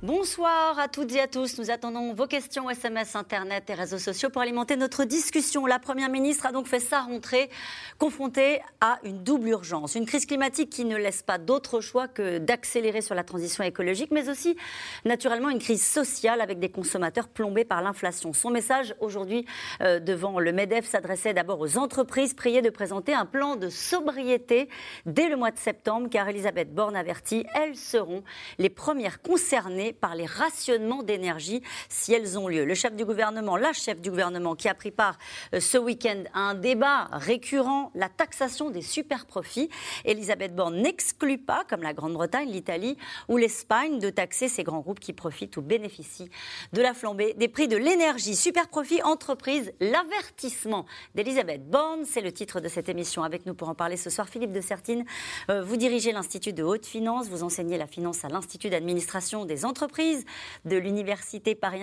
[0.00, 1.58] Bonsoir à toutes et à tous.
[1.58, 5.66] Nous attendons vos questions SMS, Internet et réseaux sociaux pour alimenter notre discussion.
[5.66, 7.50] La Première ministre a donc fait sa rentrée
[7.98, 9.96] confrontée à une double urgence.
[9.96, 14.12] Une crise climatique qui ne laisse pas d'autre choix que d'accélérer sur la transition écologique,
[14.12, 14.56] mais aussi
[15.04, 18.32] naturellement une crise sociale avec des consommateurs plombés par l'inflation.
[18.32, 19.46] Son message aujourd'hui
[19.80, 24.68] euh, devant le MEDEF s'adressait d'abord aux entreprises priées de présenter un plan de sobriété
[25.06, 28.22] dès le mois de septembre, car Elisabeth Borne avertit, elles seront
[28.58, 32.64] les premières concernées par les rationnements d'énergie si elles ont lieu.
[32.64, 35.18] Le chef du gouvernement, la chef du gouvernement qui a pris part
[35.54, 39.68] euh, ce week-end à un débat récurrent, la taxation des super profits.
[40.04, 42.96] Elisabeth Borne n'exclut pas, comme la Grande-Bretagne, l'Italie
[43.28, 46.30] ou l'Espagne, de taxer ces grands groupes qui profitent ou bénéficient
[46.72, 48.36] de la flambée des prix de l'énergie.
[48.36, 53.22] Super profit, entreprise, l'avertissement d'Elisabeth Borne, c'est le titre de cette émission.
[53.22, 55.04] Avec nous pour en parler ce soir, Philippe de Sertine.
[55.50, 59.64] Euh, vous dirigez l'Institut de haute finance, vous enseignez la finance à l'Institut d'administration des
[59.64, 59.77] entreprises
[60.64, 61.80] de l'Université Paris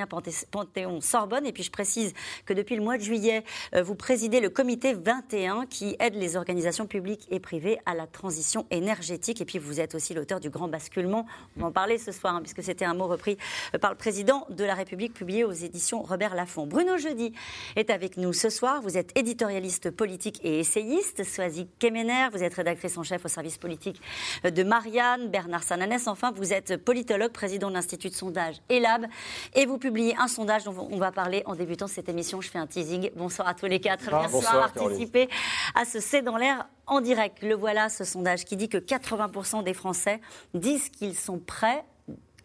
[0.51, 1.45] Panthéon-Sorbonne.
[1.45, 2.13] Et puis je précise
[2.45, 3.43] que depuis le mois de juillet,
[3.73, 8.07] euh, vous présidez le comité 21 qui aide les organisations publiques et privées à la
[8.07, 9.41] transition énergétique.
[9.41, 11.25] Et puis vous êtes aussi l'auteur du Grand Basculement.
[11.57, 13.37] On va en parler ce soir, hein, puisque c'était un mot repris
[13.73, 16.67] euh, par le président de la République, publié aux éditions Robert Laffont.
[16.67, 17.33] Bruno Jeudi
[17.75, 18.81] est avec nous ce soir.
[18.81, 21.23] Vous êtes éditorialiste politique et essayiste.
[21.23, 24.01] Soazic Kemener, vous êtes rédactrice en chef au service politique
[24.43, 26.07] de Marianne, Bernard Sananès.
[26.07, 29.05] Enfin, vous êtes politologue, président de l'Institut de sondage ELAB.
[29.53, 32.41] Et vous publiez un sondage dont on va parler en débutant cette émission.
[32.41, 33.11] Je fais un teasing.
[33.15, 34.09] Bonsoir à tous les quatre.
[34.11, 35.29] Ah, Merci d'avoir participé
[35.75, 37.43] à ce C'est dans l'air en direct.
[37.43, 40.19] Le voilà, ce sondage qui dit que 80% des Français
[40.53, 41.83] disent qu'ils sont prêts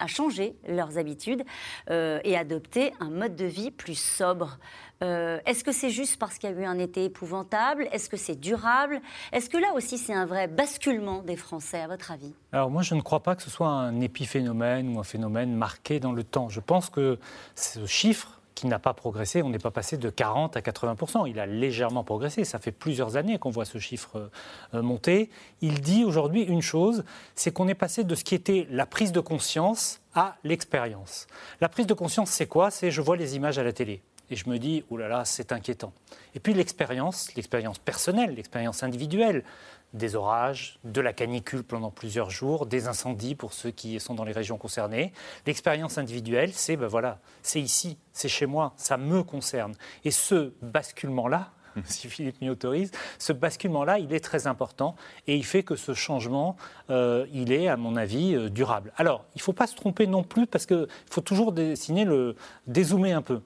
[0.01, 1.43] à changer leurs habitudes
[1.89, 4.57] euh, et adopter un mode de vie plus sobre.
[5.03, 7.87] Euh, est-ce que c'est juste parce qu'il y a eu un été épouvantable?
[7.91, 9.01] Est-ce que c'est durable?
[9.31, 12.33] Est-ce que là aussi c'est un vrai basculement des Français, à votre avis?
[12.51, 15.99] Alors moi je ne crois pas que ce soit un épiphénomène ou un phénomène marqué
[15.99, 16.49] dans le temps.
[16.49, 17.17] Je pense que
[17.55, 21.39] ce chiffre qui n'a pas progressé, on n'est pas passé de 40 à 80% Il
[21.39, 22.45] a légèrement progressé.
[22.45, 24.29] Ça fait plusieurs années qu'on voit ce chiffre
[24.75, 25.31] euh, monter.
[25.61, 29.11] Il dit aujourd'hui une chose, c'est qu'on est passé de ce qui était la prise
[29.11, 31.25] de conscience à l'expérience.
[31.59, 32.69] La prise de conscience, c'est quoi?
[32.69, 35.25] C'est je vois les images à la télé et je me dis, oh là là,
[35.25, 35.91] c'est inquiétant.
[36.35, 39.43] Et puis l'expérience, l'expérience personnelle, l'expérience individuelle,
[39.93, 44.23] des orages, de la canicule pendant plusieurs jours, des incendies pour ceux qui sont dans
[44.23, 45.11] les régions concernées.
[45.45, 49.73] L'expérience individuelle, c'est ben voilà, c'est ici, c'est chez moi, ça me concerne.
[50.05, 51.51] Et ce basculement-là,
[51.85, 54.95] si Philippe m'y autorise, ce basculement-là, il est très important
[55.27, 56.55] et il fait que ce changement,
[56.89, 58.91] euh, il est, à mon avis, euh, durable.
[58.97, 62.35] Alors, il ne faut pas se tromper non plus parce qu'il faut toujours dessiner le,
[62.67, 63.41] dézoomer un peu.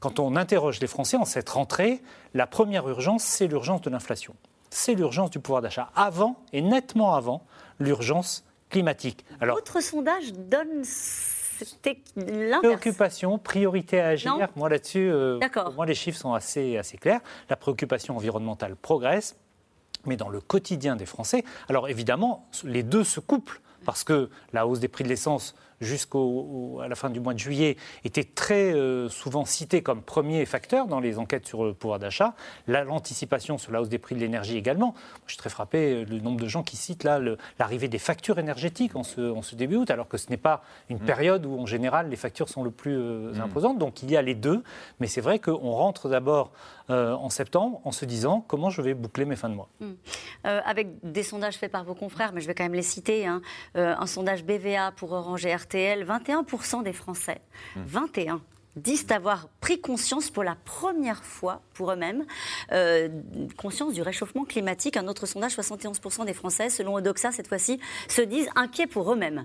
[0.00, 2.02] Quand on interroge les Français en cette rentrée,
[2.34, 4.34] la première urgence, c'est l'urgence de l'inflation.
[4.70, 5.90] C'est l'urgence du pouvoir d'achat.
[5.94, 7.44] Avant, et nettement avant,
[7.78, 9.24] l'urgence climatique.
[9.40, 10.84] Alors, Votre sondage donne
[12.60, 14.48] Préoccupation, priorité à agir.
[14.56, 15.40] moi là-dessus, euh,
[15.74, 17.20] moi les chiffres sont assez, assez clairs.
[17.48, 19.36] La préoccupation environnementale progresse,
[20.06, 21.44] mais dans le quotidien des Français.
[21.68, 26.18] Alors évidemment, les deux se couplent parce que la hausse des prix de l'essence jusqu'à
[26.88, 31.00] la fin du mois de juillet était très euh, souvent cité comme premier facteur dans
[31.00, 32.34] les enquêtes sur le pouvoir d'achat.
[32.66, 34.94] L'anticipation sur la hausse des prix de l'énergie également.
[35.26, 37.20] Je suis très frappé euh, le nombre de gens qui citent là
[37.58, 40.62] l'arrivée des factures énergétiques en ce, en ce, début août, alors que ce n'est pas
[40.88, 41.06] une mmh.
[41.06, 43.40] période où en général les factures sont le plus euh, mmh.
[43.40, 43.78] imposantes.
[43.78, 44.62] Donc il y a les deux,
[45.00, 46.52] mais c'est vrai qu'on rentre d'abord
[46.88, 49.68] en septembre en se disant comment je vais boucler mes fins de mois.
[49.80, 49.92] Mmh.
[50.44, 53.26] avec des sondages faits par vos confrères, mais je vais quand même les citer.
[53.26, 53.42] Hein.
[53.74, 57.40] un sondage BVA pour Orange et RTL, 21% des Français,
[57.76, 58.40] 21 hmm.
[58.76, 62.24] disent avoir pris conscience pour la première fois pour eux-mêmes,
[62.72, 63.08] euh,
[63.56, 64.96] conscience du réchauffement climatique.
[64.96, 69.44] Un autre sondage, 71% des Français, selon Odoxa cette fois-ci, se disent inquiets pour eux-mêmes.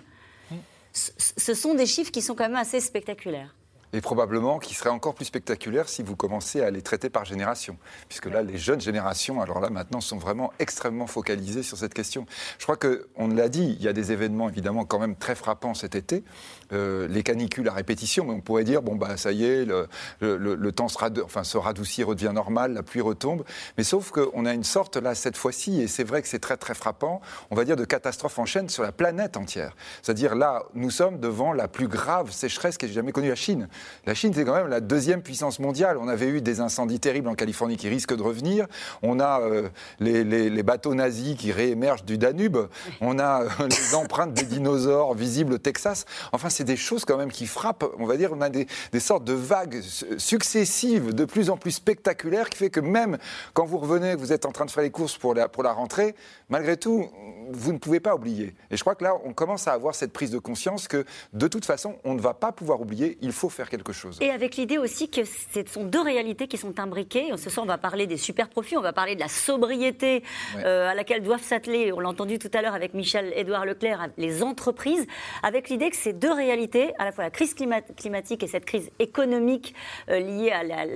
[0.51, 0.55] Hmm.
[0.93, 3.53] Ce sont des chiffres qui sont quand même assez spectaculaires
[3.93, 7.77] et probablement qui serait encore plus spectaculaire si vous commencez à les traiter par génération.
[8.09, 12.25] Puisque là, les jeunes générations, alors là, maintenant, sont vraiment extrêmement focalisées sur cette question.
[12.57, 15.75] Je crois qu'on l'a dit, il y a des événements évidemment quand même très frappants
[15.75, 16.23] cet été.
[16.71, 20.71] Euh, les canicules à répétition, mais on pourrait dire, bon, bah, ça y est, le,
[20.71, 23.43] temps se, enfin, se radoucit, redevient normal, la pluie retombe.
[23.77, 26.57] Mais sauf qu'on a une sorte, là, cette fois-ci, et c'est vrai que c'est très,
[26.57, 29.75] très frappant, on va dire de catastrophe en chaîne sur la planète entière.
[30.01, 33.67] C'est-à-dire là, nous sommes devant la plus grave sécheresse qu'ait jamais connue la Chine.
[34.05, 35.97] La Chine, c'est quand même la deuxième puissance mondiale.
[35.99, 38.67] On avait eu des incendies terribles en Californie qui risquent de revenir.
[39.01, 39.69] On a euh,
[39.99, 42.57] les, bateaux nazis qui réémergent du Danube.
[43.01, 46.05] On a euh, les empreintes des dinosaures visibles au Texas.
[46.31, 47.85] Enfin, c'est des choses quand même qui frappent.
[47.99, 48.67] On va dire, on a des,
[48.99, 49.81] sortes de vagues
[50.17, 53.17] successives, de plus en plus spectaculaires, qui fait que même
[53.53, 55.73] quand vous revenez, vous êtes en train de faire les courses pour la, pour la
[55.73, 56.15] rentrée,
[56.49, 57.09] malgré tout,
[57.51, 58.53] vous ne pouvez pas oublier.
[58.71, 61.47] Et je crois que là, on commence à avoir cette prise de conscience que de
[61.47, 64.17] toute façon, on ne va pas pouvoir oublier, il faut faire quelque chose.
[64.21, 67.29] Et avec l'idée aussi que ce sont deux réalités qui sont imbriquées.
[67.37, 70.23] Ce soir, on va parler des super profits, on va parler de la sobriété
[70.57, 74.43] euh, à laquelle doivent s'atteler, on l'a entendu tout à l'heure avec Michel-Édouard Leclerc, les
[74.43, 75.05] entreprises,
[75.41, 78.89] avec l'idée que ces deux réalités, à la fois la crise climatique et cette crise
[78.99, 79.73] économique
[80.09, 80.51] euh, liée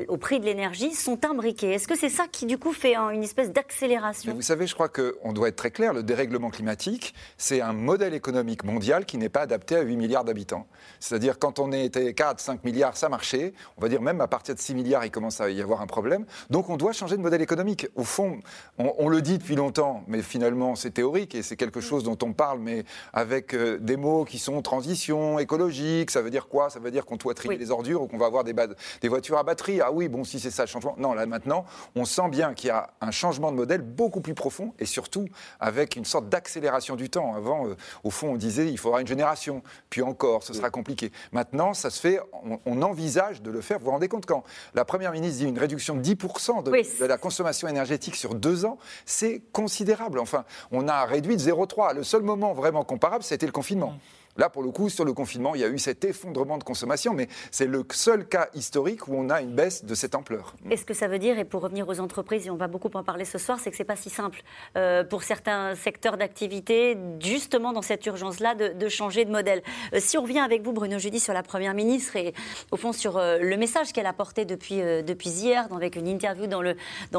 [0.08, 1.74] au prix de l'énergie, sont imbriquées.
[1.74, 4.34] Est-ce que c'est ça qui, du coup, fait une espèce d'accélération?
[4.34, 8.13] Vous savez, je crois qu'on doit être très clair, le dérèglement climatique, c'est un modèle
[8.13, 10.68] économique mondial qui n'est pas adapté à 8 milliards d'habitants.
[11.00, 13.54] C'est-à-dire, quand on était 4, 5 milliards, ça marchait.
[13.78, 15.88] On va dire même à partir de 6 milliards, il commence à y avoir un
[15.88, 16.25] problème.
[16.50, 17.88] Donc, on doit changer de modèle économique.
[17.95, 18.39] Au fond,
[18.78, 22.34] on, le dit depuis longtemps, mais finalement, c'est théorique et c'est quelque chose dont on
[22.34, 26.12] parle, mais avec euh, des mots qui sont transition, écologique.
[26.12, 26.69] Ça veut dire quoi?
[26.69, 28.54] Ça veut dire qu'on doit trier les ordures ou qu'on va avoir des,
[29.01, 29.81] des voitures à batterie.
[29.81, 30.95] Ah oui, bon, si c'est ça le changement.
[30.98, 34.34] Non, là maintenant, on sent bien qu'il y a un changement de modèle beaucoup plus
[34.34, 35.28] profond et surtout
[35.60, 37.35] avec une sorte d'accélération du temps.
[37.35, 41.12] Avant, euh, au fond, on disait il faudra une génération, puis encore, ce sera compliqué.
[41.31, 42.19] Maintenant, ça se fait,
[42.65, 43.79] on, envisage de le faire.
[43.79, 44.44] Vous vous rendez compte quand
[44.75, 48.65] la Première ministre dit une réduction de 10% de, de, la consommation énergétique sur deux
[48.65, 50.19] ans, c'est considérable.
[50.19, 51.95] Enfin, on a réduit de 0,3.
[51.95, 53.94] Le seul moment vraiment comparable, c'était le confinement.
[54.38, 57.13] Là, pour le coup, sur le confinement, il y a eu cet effondrement de consommation,
[57.13, 60.56] mais c'est le seul cas historique où on a une baisse de cette ampleur.
[60.69, 62.89] Et ce que ça veut dire, et pour revenir aux entreprises, et on va beaucoup
[62.94, 64.42] en parler ce soir, c'est que ce n'est pas si simple
[64.75, 69.63] euh, pour certains secteurs d'activité, justement dans cette urgence-là, de, changer de modèle.
[69.94, 72.34] Euh, si on revient avec vous, Bruno Jeudi, sur la Première ministre et
[72.72, 74.81] au fond sur euh, le message qu'elle a porté depuis,
[75.25, 76.75] hier, avec une interview dans le,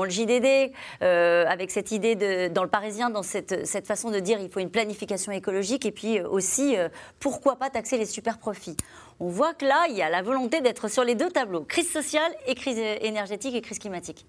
[0.09, 4.71] JDD, avec cette idée dans le Parisien, dans cette, façon de dire il faut une
[4.71, 6.77] planification écologique et puis aussi
[7.19, 8.77] pourquoi pas taxer les super profits?
[9.21, 11.91] On voit que là, il y a la volonté d'être sur les deux tableaux, crise
[11.91, 14.27] sociale et crise énergétique et crise climatique.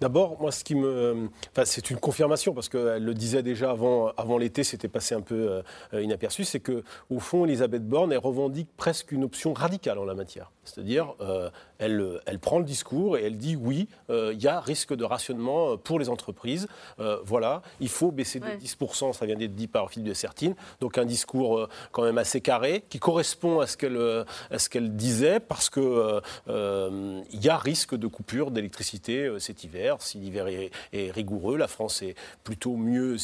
[0.00, 1.28] D'abord, moi, ce qui me.
[1.52, 5.20] Enfin, c'est une confirmation, parce qu'elle le disait déjà avant, avant l'été, c'était passé un
[5.20, 5.62] peu
[5.92, 10.14] euh, inaperçu, c'est qu'au fond, Elisabeth Borne, elle revendique presque une option radicale en la
[10.14, 10.52] matière.
[10.64, 14.60] C'est-à-dire, euh, elle, elle, prend le discours et elle dit oui, euh, il y a
[14.60, 16.66] risque de rationnement pour les entreprises.
[17.24, 20.54] voilà, il faut baisser de 10%, ça vient d'être dit par Philippe de Sertine.
[20.80, 24.24] Donc, un discours quand même assez carré, qui correspond à ce qu'elle
[24.70, 30.46] qu'elle disait, parce qu'il il y a risque de coupure d'électricité cet hiver si l'hiver
[30.48, 32.14] est, rigoureux, la France est
[32.44, 33.16] plutôt mieux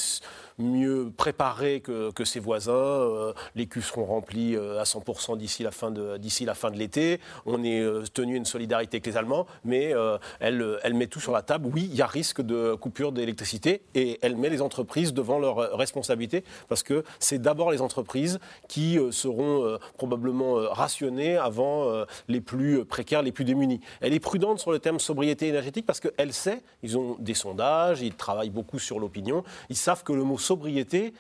[0.59, 2.73] mieux préparés que, ses voisins.
[2.73, 6.71] Euh, les cuves seront remplis euh, à 100% d'ici la fin de, d'ici la fin
[6.71, 7.21] de l'été.
[7.45, 9.93] On est euh, tenu une solidarité avec les Allemands, mais
[10.41, 11.69] elle, elle met tout sur la table.
[11.73, 15.77] Oui, il y a risque de coupure d'électricité et elle met les entreprises devant leurs
[15.77, 18.39] responsabilités parce que c'est d'abord les entreprises
[18.69, 23.81] qui seront probablement rationnées avant les plus précaires, les plus démunis.
[24.01, 28.03] Elle est prudente sur le thème sobriété énergétique parce qu'elle sait, ils ont des sondages,
[28.03, 31.13] ils travaillent beaucoup sur l'opinion, ils savent que le mot sobriété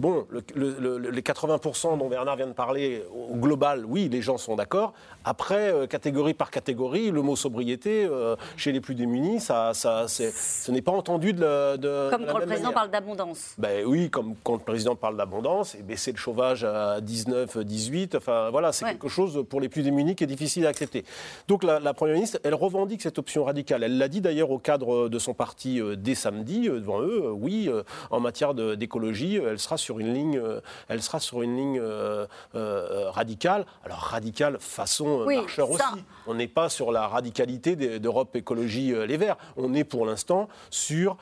[0.00, 0.26] Bon,
[0.56, 4.92] les 80% dont Bernard vient de parler, au global, oui, les gens sont d'accord.
[5.24, 10.06] Après, euh, catégorie par catégorie, le mot sobriété, euh, chez les plus démunis, ça, ça
[10.08, 13.54] ce n'est pas entendu de, de Comme quand le président parle d'abondance.
[13.56, 18.16] Ben oui, comme quand le président parle d'abondance, et baisser le chauffage à 19, 18,
[18.16, 21.04] enfin voilà, c'est quelque chose pour les plus démunis qui est difficile à accepter.
[21.46, 23.84] Donc la, Première ministre, elle revendique cette option radicale.
[23.84, 27.70] Elle l'a dit d'ailleurs au cadre de son parti euh, dès samedi, devant eux, oui,
[28.10, 32.26] en matière d'écologie, elle sera sur une ligne, euh, elle sera sur une ligne euh,
[32.54, 33.66] euh, radicale.
[33.84, 35.82] Alors radicale façon marcheur aussi.
[36.26, 39.36] On n'est pas sur la radicalité d'Europe Écologie Les Verts.
[39.56, 41.18] On est pour l'instant sur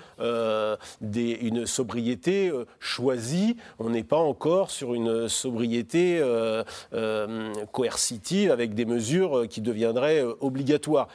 [1.01, 3.57] des, une sobriété choisie.
[3.81, 6.23] On n'est pas encore sur une sobriété
[7.73, 11.09] coercitive avec des mesures qui deviendraient obligatoires.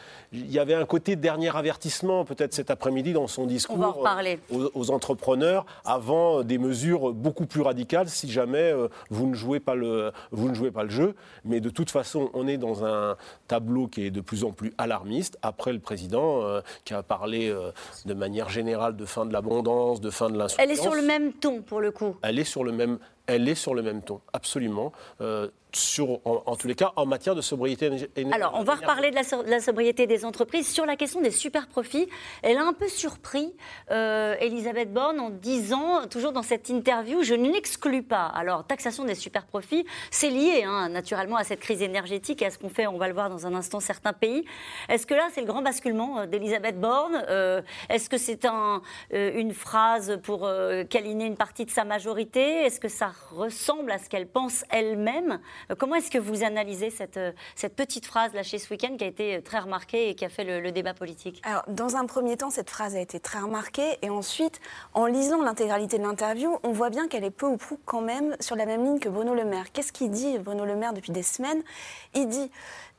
[0.46, 4.04] Il y avait un côté dernier avertissement peut-être cet après-midi dans son discours
[4.52, 9.60] aux, aux, entrepreneurs avant des mesures beaucoup plus radicales si jamais euh, vous, ne jouez
[9.60, 11.16] pas le, vous ne jouez pas le jeu.
[11.46, 13.16] Mais de toute façon, on est dans un
[13.48, 15.38] tableau qui est de plus en plus alarmiste.
[15.42, 17.72] Après le président euh, qui a parlé euh,
[18.06, 20.64] de manière générale de fin de l'abondance, de fin de l'insuffisance.
[20.64, 22.16] Elle est sur le même ton pour le coup.
[22.22, 24.92] Elle est sur le même elle est sur le même ton, absolument.
[25.22, 28.34] Euh, sur, en, tous les cas, en matière de sobriété énergétique.
[28.34, 29.16] Alors, on va reparler de
[29.50, 30.68] la, sobriété des entreprises.
[30.68, 32.08] Sur la question des super profits,
[32.42, 33.54] elle a un peu surpris
[33.92, 38.26] euh, Elisabeth Borne en disant, toujours dans cette interview, je n'exclus pas.
[38.26, 42.50] Alors, taxation des super profits, c'est lié hein, naturellement à cette crise énergétique et à
[42.50, 44.46] ce qu'on fait, on va le voir dans un instant, certains pays.
[44.90, 48.82] Est-ce que là, c'est le grand basculement euh, d'Elisabeth Borne euh, Est-ce que c'est un,
[49.12, 50.50] une phrase pour
[50.90, 52.66] câliner une partie de sa majorité?
[52.66, 55.40] Est-ce que ça ressemble à ce qu'elle pense elle-même
[55.72, 59.04] euh, comment est-ce que vous analysez cette, euh, cette petite phrase lâchée ce week-end qui
[59.04, 61.42] a été très remarquée et qui a fait le, débat politique?
[61.44, 63.98] Alors, dans un premier temps, cette phrase a été très remarquée.
[64.02, 64.60] Et ensuite,
[64.94, 68.36] en lisant l'intégralité de l'interview, on voit bien qu'elle est peu ou prou quand même
[68.40, 69.72] sur la même ligne que Bruno Le Maire.
[69.72, 71.64] Qu'est-ce qu'il dit, Bruno Le Maire, depuis des semaines?
[72.14, 72.52] Il dit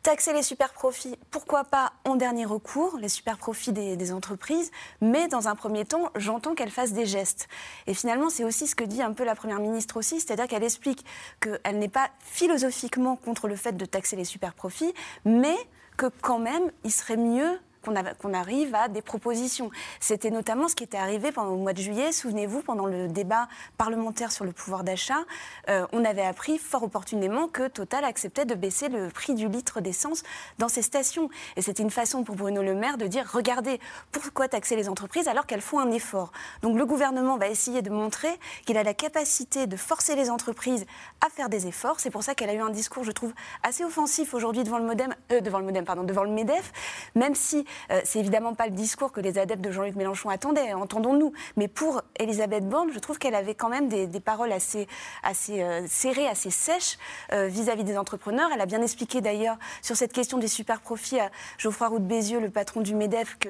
[0.08, 4.70] Taxer les super profits, pourquoi pas en dernier recours, les super profits des, entreprises,
[5.02, 7.46] mais dans un premier temps, j'entends qu'elle fasse des gestes.
[7.86, 10.64] Et finalement, c'est aussi ce que dit un peu la Première ministre aussi, c'est-à-dire qu'elle
[10.64, 11.04] explique
[11.40, 14.94] qu'elle n'est pas philosophiquement contre le fait de taxer les super profits,
[15.26, 15.56] mais
[15.98, 19.70] que quand même, il serait mieux qu'on arrive à des propositions.
[20.00, 22.12] C'était notamment ce qui était arrivé pendant le mois de juillet.
[22.12, 25.24] Souvenez-vous, pendant le débat parlementaire sur le pouvoir d'achat,
[25.68, 29.80] euh, on avait appris fort opportunément que Total acceptait de baisser le prix du litre
[29.80, 30.22] d'essence
[30.58, 31.28] dans ses stations.
[31.56, 33.80] Et c'était une façon pour Bruno Le Maire de dire regardez,
[34.12, 36.32] pourquoi taxer les entreprises alors qu'elles font un effort?
[36.62, 40.86] Donc le gouvernement va essayer de montrer qu'il a la capacité de forcer les entreprises
[41.24, 42.00] à faire des efforts.
[42.00, 43.32] C'est pour ça qu'elle a eu un discours, je trouve,
[43.62, 46.72] assez offensif aujourd'hui devant le Modem, euh, devant le Modem, pardon, devant le Medef,
[47.14, 50.72] même si euh, c'est évidemment pas le discours que les adeptes de Jean-Luc Mélenchon attendaient,
[50.72, 51.32] entendons-nous.
[51.56, 54.86] Mais pour Elisabeth Borne, je trouve qu'elle avait quand même des, paroles assez,
[55.22, 56.98] assez euh, serrées, assez sèches
[57.32, 58.50] euh, vis-à-vis des entrepreneurs.
[58.52, 62.04] Elle a bien expliqué d'ailleurs sur cette question des super profits à Geoffroy Roux de
[62.04, 63.48] Bézieux, le patron du MEDEF, que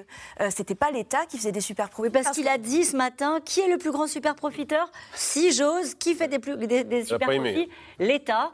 [0.50, 2.10] c'était pas l'État qui faisait des super profits.
[2.10, 5.94] Parce, qu'il a dit ce matin qui est le plus grand super profiteur Si j'ose,
[5.94, 8.52] qui fait des, plus, des, super profits L'État,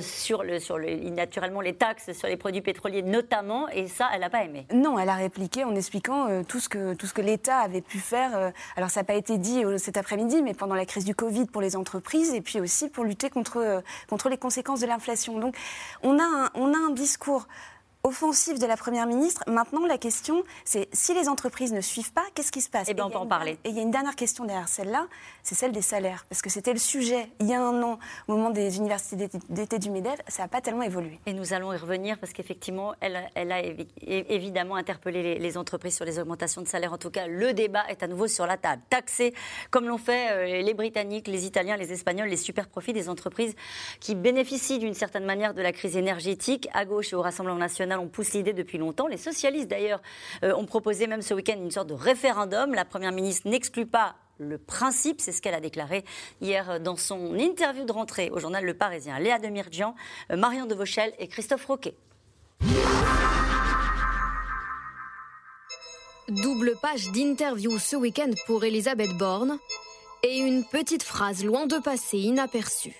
[0.00, 4.20] sur, le, sur le, naturellement les taxes sur les produits pétroliers notamment, et ça, elle
[4.20, 4.66] n'a pas aimé.
[4.72, 7.80] Non, elle a répliqué en expliquant euh, tout ce que, tout ce que l'État avait
[7.80, 8.36] pu faire.
[8.36, 11.14] Euh, alors, ça n'a pas été dit euh, cet après-midi, mais pendant la crise du
[11.14, 15.38] Covid pour les entreprises et puis aussi pour lutter contre, contre les conséquences de l'inflation.
[15.38, 15.56] Donc,
[16.02, 17.46] on a on a un discours
[18.02, 19.44] offensive de la Première ministre.
[19.46, 22.94] Maintenant, la question, c'est si les entreprises ne suivent pas, qu'est-ce qui se passe Eh
[22.94, 23.58] bien, on peut en parler.
[23.64, 25.06] Et il y a une dernière question derrière celle-là,
[25.42, 26.24] c'est celle des salaires.
[26.28, 29.78] Parce que c'était le sujet il y a un an, au moment des universités d'été
[29.78, 31.18] du MEDEF, ça n'a pas tellement évolué.
[31.26, 33.60] Et nous allons y revenir parce qu'effectivement, elle, elle, a
[34.06, 36.92] évidemment interpellé les, entreprises sur les augmentations de salaire.
[36.92, 38.82] En tout cas, le débat est à nouveau sur la table.
[38.88, 39.34] Taxer,
[39.70, 43.54] comme l'ont fait euh, les Britanniques, les Italiens, les Espagnols, les super profits des entreprises
[43.98, 47.89] qui bénéficient d'une certaine manière de la crise énergétique à gauche et au Rassemblement national
[47.98, 49.06] on pousse l'idée depuis longtemps.
[49.06, 50.02] Les socialistes, d'ailleurs,
[50.44, 52.74] euh, ont proposé même ce week-end une sorte de référendum.
[52.74, 56.04] La Première ministre n'exclut pas le principe, c'est ce qu'elle a déclaré
[56.40, 59.18] hier dans son interview de rentrée au journal Le Parisien.
[59.18, 59.94] Léa Demirjian,
[60.30, 61.94] euh, Marion de Vauchel et Christophe Roquet.
[66.28, 69.58] Double page d'interview ce week-end pour Elisabeth Borne
[70.22, 72.94] et une petite phrase loin de passer inaperçue.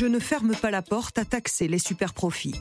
[0.00, 2.54] Je ne ferme pas la porte à taxer les super profits.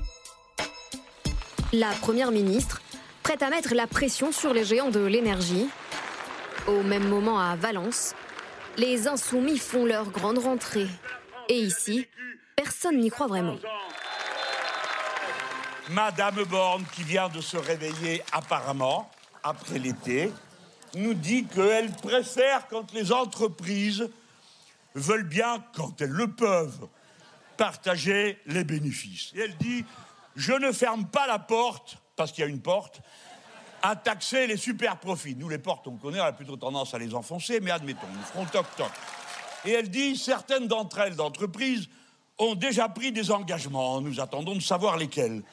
[1.71, 2.81] La Première ministre,
[3.23, 5.69] prête à mettre la pression sur les géants de l'énergie.
[6.67, 8.13] Au même moment à Valence,
[8.75, 10.89] les insoumis font leur grande rentrée.
[11.47, 12.05] Et ici,
[12.57, 13.55] personne n'y croit vraiment.
[15.91, 19.09] Madame Borne, qui vient de se réveiller apparemment
[19.43, 20.29] après l'été,
[20.93, 24.09] nous dit qu'elle préfère quand les entreprises
[24.93, 26.89] veulent bien, quand elles le peuvent,
[27.59, 29.33] partager les bénéfices.
[29.35, 29.83] Et elle dit,
[30.37, 33.01] je ne ferme pas la porte, parce qu'il y a une porte,
[33.81, 35.35] à taxer les super profits.
[35.35, 38.21] Nous, les portes, on connaît, on a plutôt tendance à les enfoncer, mais admettons, nous
[38.21, 38.89] ferons toc-toc.
[39.65, 41.89] Et elle dit, certaines d'entre elles, d'entreprises,
[42.37, 43.99] ont déjà pris des engagements.
[43.99, 45.43] Nous attendons de savoir lesquels.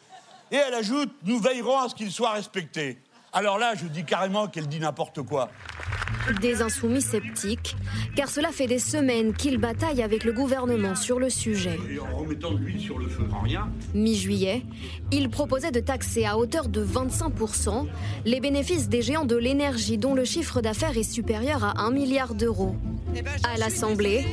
[0.53, 3.03] Et elle ajoute, nous veillerons à ce qu'ils soient respectés.
[3.33, 5.51] Alors là, je dis carrément qu'elle dit n'importe quoi.
[6.41, 7.77] Des insoumis sceptiques,
[8.17, 11.79] car cela fait des semaines qu'ils bataillent avec le gouvernement sur le sujet.
[13.95, 14.63] Mi-juillet,
[15.13, 17.87] ils proposaient de taxer à hauteur de 25%
[18.25, 22.35] les bénéfices des géants de l'énergie dont le chiffre d'affaires est supérieur à 1 milliard
[22.35, 22.75] d'euros.
[23.45, 24.25] À l'Assemblée,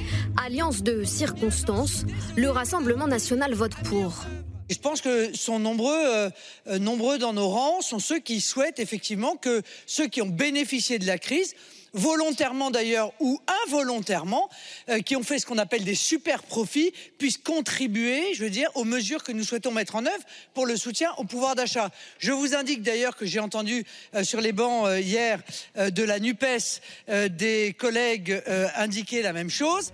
[0.43, 4.25] alliance de circonstances, le Rassemblement national vote pour.
[4.69, 6.29] Je pense que sont nombreux, euh,
[6.67, 10.99] euh, nombreux dans nos rangs sont ceux qui souhaitent effectivement que ceux qui ont bénéficié
[10.99, 11.53] de la crise
[11.95, 14.49] volontairement d'ailleurs ou involontairement,
[14.89, 18.71] euh, qui ont fait ce qu'on appelle des super profits, puissent contribuer, je veux dire,
[18.73, 20.23] aux mesures que nous souhaitons mettre en œuvre
[20.55, 21.91] pour le soutien au pouvoir d'achat.
[22.17, 23.85] Je vous indique d'ailleurs que j'ai entendu
[24.23, 25.39] sur les bancs hier
[25.75, 26.81] de la NUPES
[27.29, 28.41] des collègues
[28.75, 29.93] indiquer la même chose.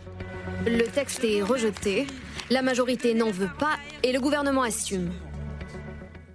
[0.65, 2.07] Le texte est rejeté,
[2.49, 5.11] la majorité n'en veut pas et le gouvernement assume.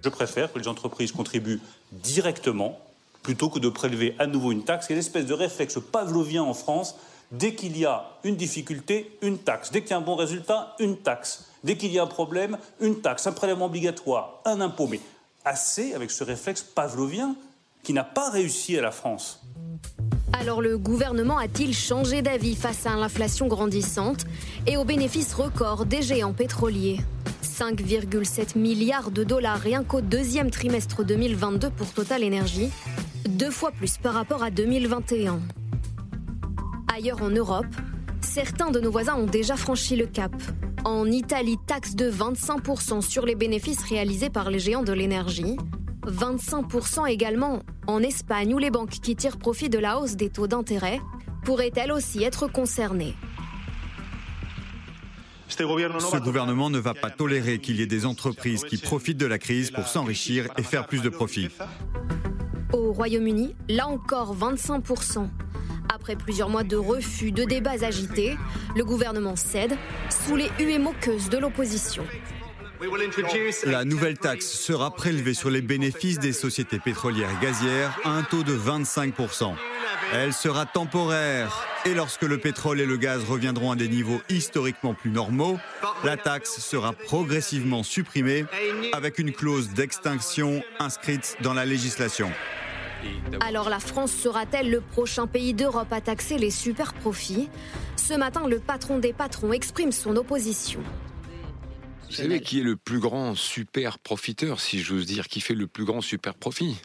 [0.03, 1.59] Je préfère que les entreprises contribuent
[1.91, 2.79] directement
[3.23, 4.85] plutôt que de prélever à nouveau une taxe.
[4.87, 6.95] Il y a une espèce de réflexe pavlovien en France.
[7.31, 9.71] Dès qu'il y a une difficulté, une taxe.
[9.71, 11.47] Dès qu'il y a un bon résultat, une taxe.
[11.63, 14.87] Dès qu'il y a un problème, une taxe, un prélèvement obligatoire, un impôt.
[14.87, 15.01] Mais
[15.43, 17.35] assez avec ce réflexe pavlovien
[17.81, 19.41] qui n'a pas réussi à la France.
[20.39, 24.25] Alors le gouvernement a-t-il changé d'avis face à l'inflation grandissante
[24.67, 26.99] et aux bénéfices records des géants pétroliers?
[27.41, 32.69] 5,7 milliards de dollars rien qu'au deuxième trimestre 2022 pour Total Energy,
[33.29, 35.39] deux fois plus par rapport à 2021.
[36.93, 37.65] Ailleurs en Europe,
[38.19, 40.33] certains de nos voisins ont déjà franchi le cap.
[40.83, 45.55] En Italie, taxe de 25% sur les bénéfices réalisés par les géants de l'énergie.
[46.05, 50.47] 25% également en Espagne où les banques qui tirent profit de la hausse des taux
[50.47, 50.99] d'intérêt
[51.43, 53.15] pourraient elles aussi être concernées.
[55.47, 59.37] Ce gouvernement ne va pas tolérer qu'il y ait des entreprises qui profitent de la
[59.37, 61.49] crise pour s'enrichir et faire plus de profits.
[62.73, 65.27] Au Royaume-Uni, là encore 25%.
[65.93, 68.37] Après plusieurs mois de refus, de débats agités,
[68.75, 69.77] le gouvernement cède
[70.09, 72.03] sous les huées moqueuses de l'opposition.
[73.65, 78.23] La nouvelle taxe sera prélevée sur les bénéfices des sociétés pétrolières et gazières à un
[78.23, 79.53] taux de 25%.
[80.13, 84.93] Elle sera temporaire et lorsque le pétrole et le gaz reviendront à des niveaux historiquement
[84.93, 85.57] plus normaux,
[86.03, 88.45] la taxe sera progressivement supprimée
[88.93, 92.29] avec une clause d'extinction inscrite dans la législation.
[93.41, 97.49] Alors la France sera-t-elle le prochain pays d'Europe à taxer les super profits
[97.95, 100.81] Ce matin, le patron des patrons exprime son opposition.
[102.15, 105.67] Vous savez qui est le plus grand super profiteur, si j'ose dire, qui fait le
[105.67, 106.77] plus grand super profit?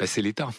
[0.00, 0.50] Ben, C'est l'État.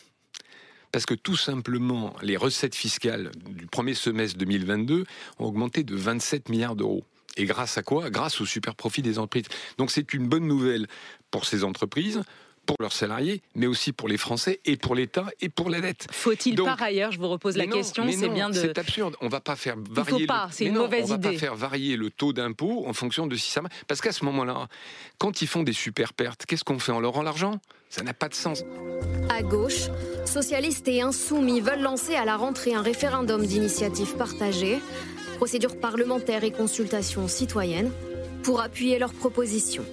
[0.93, 5.03] Parce que tout simplement, les recettes fiscales du premier semestre 2022
[5.39, 7.03] ont augmenté de 27 milliards d'euros.
[7.36, 8.10] Et grâce à quoi?
[8.10, 9.50] Grâce au super profit des entreprises.
[9.77, 10.88] Donc c'est une bonne nouvelle
[11.29, 12.22] pour ces entreprises,
[12.65, 16.07] pour leurs salariés, mais aussi pour les Français et pour l'État et pour la dette.
[16.12, 18.55] Faut-il par ailleurs, je vous repose la question, c'est bien de.
[18.55, 19.15] C'est absurde.
[19.22, 20.13] On va pas faire varier.
[20.15, 20.50] Il faut pas.
[20.51, 21.13] C'est une mauvaise idée.
[21.13, 23.62] On va pas faire varier le taux d'impôt en fonction de si ça.
[23.88, 24.67] Parce qu'à ce moment-là,
[25.17, 26.91] quand ils font des super pertes, qu'est-ce qu'on fait?
[26.91, 27.60] On leur rend l'argent?
[27.89, 28.63] Ça n'a pas de sens.
[29.29, 29.89] À gauche,
[30.25, 34.79] socialistes et insoumis veulent lancer à la rentrée un référendum d'initiative partagée,
[35.38, 37.91] procédure parlementaire et consultation citoyenne,
[38.43, 39.86] pour appuyer leurs propositions.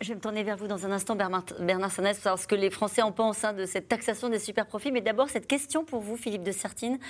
[0.00, 2.70] Je vais me tourner vers vous dans un instant, Bernard, Bernard Sanès, parce que les
[2.70, 4.92] Français en pensent hein, de cette taxation des super profits.
[4.92, 7.00] Mais d'abord, cette question pour vous, Philippe de Sertine,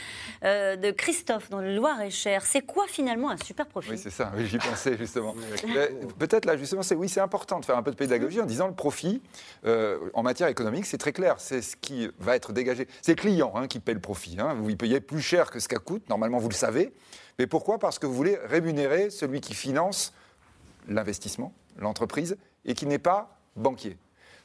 [0.42, 2.46] euh, de Christophe, dans le Loir-et-Cher.
[2.46, 5.34] C'est quoi finalement un super profit Oui, c'est ça, oui, j'y pensais justement.
[6.18, 8.68] Peut-être là, justement, c'est oui, c'est important de faire un peu de pédagogie en disant
[8.68, 9.20] le profit,
[9.66, 11.34] euh, en matière économique, c'est très clair.
[11.38, 12.88] C'est ce qui va être dégagé.
[13.02, 14.38] C'est le client hein, qui paie le profit.
[14.40, 14.54] Hein.
[14.54, 16.94] Vous y payez plus cher que ce qu'elle coûte, normalement, vous le savez.
[17.38, 17.78] Mais pourquoi?
[17.78, 20.14] Parce que vous voulez rémunérer celui qui finance
[20.88, 23.96] l'investissement, l'entreprise, et qui n'est pas banquier.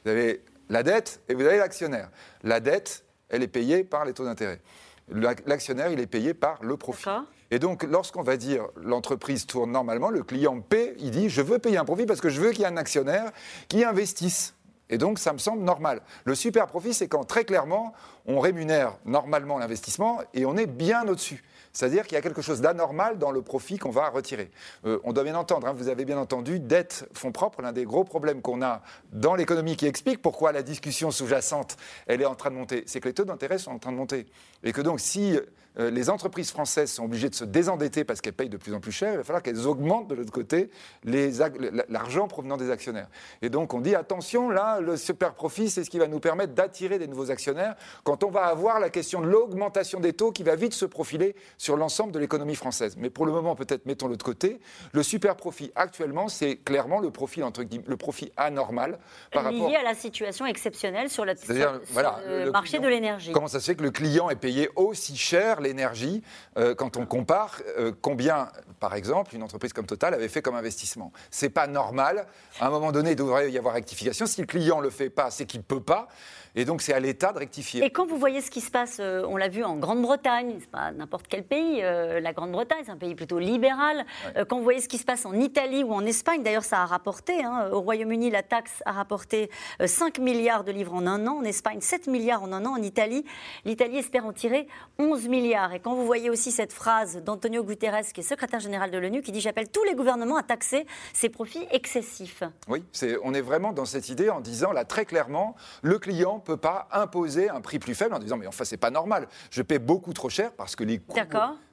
[0.04, 2.10] Vous avez la dette et vous avez l'actionnaire.
[2.42, 4.60] La dette, elle est payée par les taux d'intérêt.
[5.08, 7.08] L'actionnaire, il est payé par le profit.
[7.50, 11.58] Et donc, lorsqu'on va dire l'entreprise tourne normalement, le client paie, il dit je veux
[11.58, 13.30] payer un profit parce que je veux qu'il y ait un actionnaire
[13.68, 14.54] qui investisse.
[14.90, 16.02] Et donc, ça me semble normal.
[16.24, 17.94] Le super profit, c'est quand très clairement,
[18.26, 21.42] on rémunère normalement l'investissement et on est bien au-dessus.
[21.74, 24.50] C'est-à-dire qu'il y a quelque chose d'anormal dans le profit qu'on va retirer.
[24.86, 27.84] Euh, on doit bien entendre, hein, vous avez bien entendu, dette, fonds propres, l'un des
[27.84, 28.80] gros problèmes qu'on a
[29.12, 33.00] dans l'économie qui explique pourquoi la discussion sous-jacente, elle est en train de monter, c'est
[33.00, 34.26] que les taux d'intérêt sont en train de monter.
[34.62, 35.36] Et que donc, si
[35.78, 38.80] euh, les entreprises françaises sont obligées de se désendetter parce qu'elles payent de plus en
[38.80, 40.70] plus cher, il va falloir qu'elles augmentent de l'autre côté
[41.04, 43.08] l'argent provenant des actionnaires.
[43.42, 46.54] Et donc on dit attention, là, le super profit, c'est ce qui va nous permettre
[46.54, 50.42] d'attirer des nouveaux actionnaires quand on va avoir la question de l'augmentation des taux qui
[50.42, 52.96] va vite se profiler sur l'ensemble de l'économie française.
[52.98, 54.60] Mais pour le moment, peut-être mettons-le de côté.
[54.92, 58.98] Le super profit actuellement, c'est clairement le profit, entre le profit anormal
[59.32, 63.32] par Lié rapport à la situation exceptionnelle sur, la, le, marché de l'énergie.
[63.32, 66.22] Comment ça se fait que le client est payé aussi cher l'énergie
[66.56, 68.48] euh, quand on compare euh, combien
[68.80, 71.10] par exemple, une entreprise comme Total avait fait comme investissement.
[71.30, 72.26] C'est pas normal.
[72.60, 74.26] À un moment donné, il devrait y avoir rectification.
[74.26, 76.08] Si le client le fait pas, c'est qu'il peut pas.
[76.56, 77.84] Et donc, c'est à l'État de rectifier.
[77.84, 80.70] Et quand vous voyez ce qui se passe, euh, on l'a vu en Grande-Bretagne, c'est
[80.70, 84.04] pas n'importe quel pays, euh, la Grande-Bretagne, c'est un pays plutôt libéral.
[84.36, 86.82] Euh, quand vous voyez ce qui se passe en Italie ou en Espagne, d'ailleurs, ça
[86.82, 87.42] a rapporté.
[87.42, 91.38] hein, au Royaume-Uni, la taxe a rapporté euh, 5 milliards de livres en un an.
[91.38, 92.74] En Espagne, 7 milliards en un an.
[92.78, 93.24] En Italie,
[93.64, 95.72] l'Italie espère en tirer 11 milliards.
[95.74, 99.22] Et quand vous voyez aussi cette phrase d'Antonio Guterres, qui est secrétaire général de l'ONU,
[99.22, 102.42] qui dit J'appelle tous les gouvernements à taxer ces profits excessifs.
[102.68, 106.38] Oui, c'est- on est vraiment dans cette idée en disant là très clairement, le client
[106.44, 109.26] ne peut pas imposer un prix plus faible en disant mais enfin c'est pas normal,
[109.50, 111.14] je paie beaucoup trop cher parce que les coûts.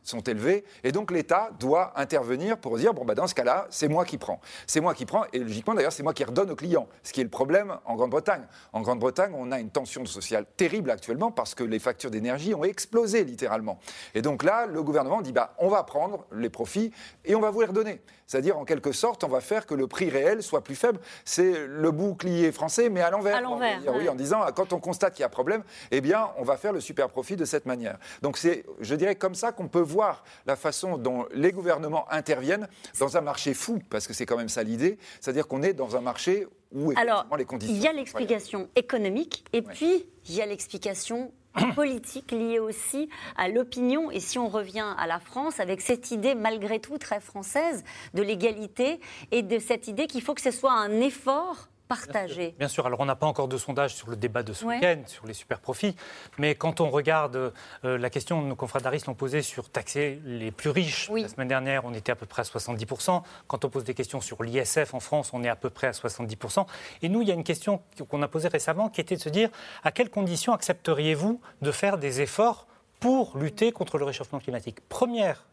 [0.03, 3.87] Sont élevés et donc l'État doit intervenir pour dire bon bah dans ce cas-là c'est
[3.87, 6.55] moi qui prends, c'est moi qui prends et logiquement d'ailleurs c'est moi qui redonne au
[6.55, 8.43] client, ce qui est le problème en Grande-Bretagne.
[8.73, 12.63] En Grande-Bretagne on a une tension sociale terrible actuellement parce que les factures d'énergie ont
[12.63, 13.79] explosé littéralement
[14.15, 16.91] et donc là le gouvernement dit bah on va prendre les profits
[17.25, 18.01] et on va vous les redonner.
[18.31, 21.01] C'est-à-dire, en quelque sorte, on va faire que le prix réel soit plus faible.
[21.25, 23.35] C'est le bouclier français, mais à l'envers.
[23.35, 24.07] À l'envers, Oui, ouais.
[24.07, 26.71] en disant, ah, quand on constate qu'il y a problème, eh bien, on va faire
[26.71, 27.97] le super profit de cette manière.
[28.21, 32.67] Donc, c'est, je dirais, comme ça qu'on peut voir la façon dont les gouvernements interviennent
[32.99, 34.97] dans un marché fou, parce que c'est quand même ça l'idée.
[35.19, 37.75] C'est-à-dire qu'on est dans un marché où, Alors, les conditions.
[37.75, 41.31] il y a l'explication économique et puis il y a l'explication
[41.75, 44.09] politique liée aussi à l'opinion.
[44.11, 48.21] Et si on revient à la France avec cette idée malgré tout très française de
[48.21, 48.99] l'égalité
[49.31, 52.55] et de cette idée qu'il faut que ce soit un effort partagé.
[52.57, 54.75] Bien sûr, alors on n'a pas encore de sondage sur le débat de ce Ouais.
[54.75, 55.95] week-end, sur les super profits,
[56.37, 57.53] mais quand on regarde
[57.85, 61.09] euh, la question, nos confrères d'Aris l'ont posée sur taxer les plus riches.
[61.09, 63.21] La semaine dernière, on était à peu près à 70%.
[63.47, 65.91] Quand on pose des questions sur l'ISF en France, on est à peu près à
[65.91, 66.65] 70%.
[67.01, 69.29] Et nous, il y a une question qu'on a posée récemment qui était de se
[69.29, 69.49] dire
[69.83, 72.67] à quelles conditions accepteriez-vous de faire des efforts
[72.99, 74.77] pour lutter contre le réchauffement climatique?
[74.89, 75.45] Première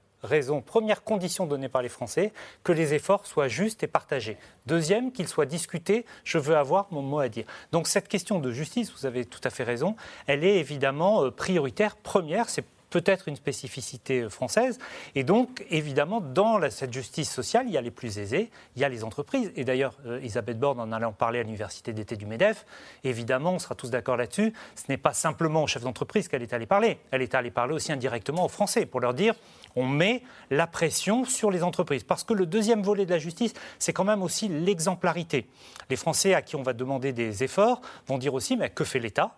[0.64, 2.32] première condition donnée par les Français,
[2.64, 4.36] que les efforts soient justes et partagés.
[4.66, 7.44] Deuxième, qu'ils soient discutés, je veux avoir mon mot à dire.
[7.72, 11.30] Donc cette question de justice, vous avez tout à fait raison, elle est évidemment euh,
[11.30, 11.96] prioritaire.
[11.96, 14.78] Première, c'est peut-être une spécificité euh, française.
[15.14, 18.84] Et donc, évidemment, dans cette justice sociale, il y a les plus aisés, il y
[18.84, 19.52] a les entreprises.
[19.56, 22.66] Et d'ailleurs, euh, Elisabeth Borne en allant parler à l'université d'été du MEDEF,
[23.04, 26.52] évidemment, on sera tous d'accord là-dessus, ce n'est pas simplement aux chefs d'entreprise qu'elle est
[26.52, 26.98] allée parler.
[27.10, 29.34] Elle est allée parler aussi indirectement aux Français pour leur dire
[29.76, 32.04] on met la pression sur les entreprises.
[32.04, 35.48] Parce que le deuxième volet de la justice, c'est quand même aussi l'exemplarité.
[35.90, 38.98] Les Français à qui on va demander des efforts vont dire aussi mais que fait
[38.98, 39.36] l'État?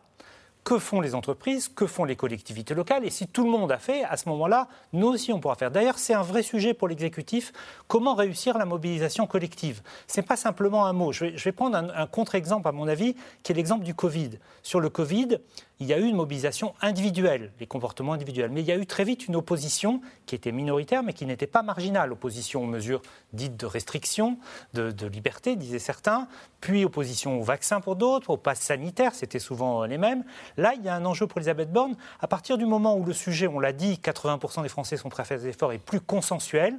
[0.63, 3.07] Que font les entreprises, que font les collectivités locales?
[3.07, 5.71] Et si tout le monde a fait, à ce moment-là, nous aussi, on pourra faire.
[5.71, 7.51] D'ailleurs, c'est un vrai sujet pour l'exécutif.
[7.89, 9.81] Comment réussir la mobilisation collective?
[10.07, 11.13] Ce n'est pas simplement un mot.
[11.13, 14.33] Je vais, prendre un, un contre-exemple, à mon avis, qui est l'exemple du Covid.
[14.63, 15.39] Sur le Covid,
[15.81, 18.51] il y a eu une mobilisation individuelle, les comportements individuels.
[18.51, 21.47] Mais il y a eu très vite une opposition qui était minoritaire, mais qui n'était
[21.47, 22.13] pas marginale.
[22.13, 23.01] Opposition aux mesures
[23.33, 24.39] dites de restriction,
[24.75, 26.29] de, liberté, disaient certains,
[26.61, 30.23] puis opposition aux vaccins pour d'autres, aux passes sanitaires, c'était souvent euh, les mêmes.
[30.59, 31.97] Là, il y a un enjeu pour Elisabeth Borne.
[32.21, 35.23] À partir du moment où le sujet, on l'a dit, 80% des Français sont prêts
[35.23, 36.79] à faire des efforts, est plus consensuel,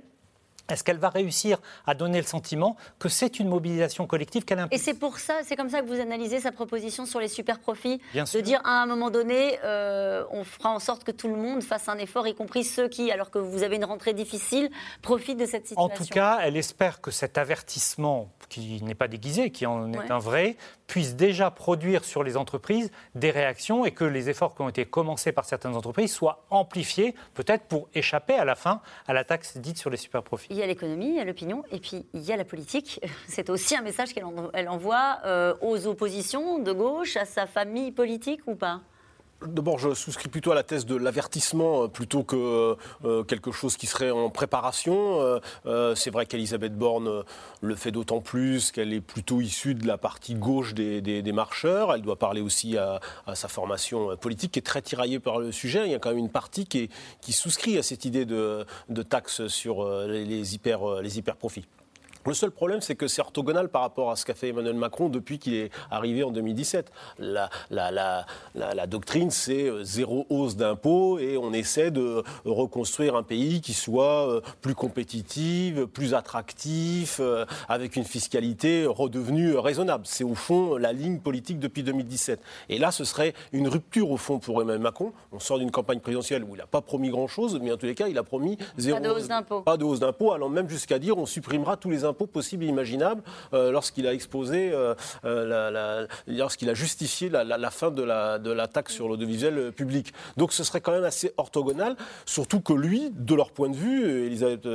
[0.72, 4.62] est-ce qu'elle va réussir à donner le sentiment que c'est une mobilisation collective qu'elle Et
[4.64, 7.60] implique c'est pour ça, c'est comme ça que vous analysez sa proposition sur les super
[7.60, 8.42] profits, Bien de sûr.
[8.42, 11.88] dire à un moment donné, euh, on fera en sorte que tout le monde fasse
[11.90, 14.70] un effort, y compris ceux qui, alors que vous avez une rentrée difficile,
[15.02, 16.06] profitent de cette En situation.
[16.06, 20.12] tout cas, elle espère que cet avertissement, qui n'est pas déguisé, qui en est Ouais.
[20.12, 20.58] un vrai,
[20.88, 24.86] puisse déjà produire sur les entreprises des réactions et que les efforts qui ont été
[24.86, 29.58] commencés par certaines entreprises soient amplifiés, peut-être pour échapper à la fin à la taxe
[29.58, 30.48] dite sur les super-profits.
[30.50, 33.00] Il y a l'économie, il y a l'opinion, et puis il y a la politique.
[33.28, 37.45] C'est aussi un message qu'elle en- elle envoie euh, aux oppositions de gauche, à sa
[37.45, 38.82] famille politique ou pas?
[39.46, 43.76] D'abord, je souscris plutôt à la thèse de l'avertissement euh, plutôt que euh, quelque chose
[43.76, 45.22] qui serait en préparation.
[45.22, 47.24] Euh, euh, c'est vrai qu'Elisabeth Borne euh,
[47.62, 51.94] le fait d'autant plus qu'elle est plutôt issue de la partie gauche des, marcheurs.
[51.94, 53.00] Elle doit parler aussi à,
[53.34, 55.86] sa formation euh, politique qui est très tiraillée par le sujet.
[55.86, 56.90] Il y a quand même une partie qui,
[57.32, 61.02] souscrit à cette idée de, de taxe sur euh, les, les hyper, euh.
[62.26, 65.10] Le seul problème, c'est que c'est orthogonal par rapport à ce qu'a fait Emmanuel Macron
[65.10, 66.92] depuis qu'il est arrivé en 2017.
[67.20, 72.24] La, la- la- la- la doctrine, c'est euh, zéro hausse d'impôts et on essaie de
[72.46, 79.56] reconstruire un pays qui soit euh, plus compétitif, plus attractif, euh, avec une fiscalité redevenue
[79.58, 80.04] raisonnable.
[80.06, 82.40] C'est au fond la ligne politique depuis 2017.
[82.70, 85.12] Et là, ce serait une rupture au fond pour Emmanuel Macron.
[85.32, 87.96] On sort d'une campagne présidentielle où il n'a pas promis grand-chose, mais en tous les
[87.96, 89.62] cas, il a promis zéro de hausse d'impôts.
[89.62, 92.63] pas de hausse d'impôts, allant même jusqu'à dire on supprimera tous les impôts impôts possibles
[92.63, 94.93] et imaginables euh, lorsqu'il a exposé, euh,
[95.26, 100.13] euh, lorsqu'il a justifié la, fin de la, de la taxe sur l'audiovisuel public.
[100.38, 101.95] Donc ce serait quand même assez orthogonal,
[102.26, 104.67] surtout que lui, de leur point de vue, Elisabeth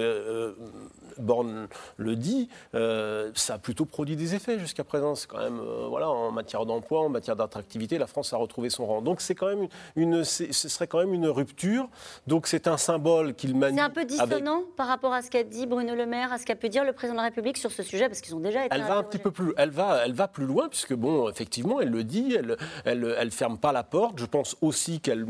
[1.19, 5.15] Borne le dit, ça a plutôt produit des effets jusqu'à présent.
[5.15, 8.87] C'est quand même, voilà, en matière d'emploi, en matière d'attractivité, la France a retrouvé son
[8.87, 9.03] rang.
[9.03, 11.89] Donc c'est quand même une, ce serait quand même une rupture.
[12.27, 13.77] Donc c'est un symbole qu'il manie.
[13.77, 16.47] C'est un peu dissonant par rapport à ce qu'a dit Bruno Le Maire, à ce
[16.47, 18.67] qu'a pu dire le président de la République sur ce sujet, parce qu'ils ont déjà
[18.67, 18.75] été.
[18.75, 21.81] Elle va un petit peu plus, elle va, elle va plus loin puisque bon, effectivement,
[21.81, 24.19] elle le dit, elle, elle, elle ferme pas la porte.
[24.19, 25.27] Je pense aussi qu'elle,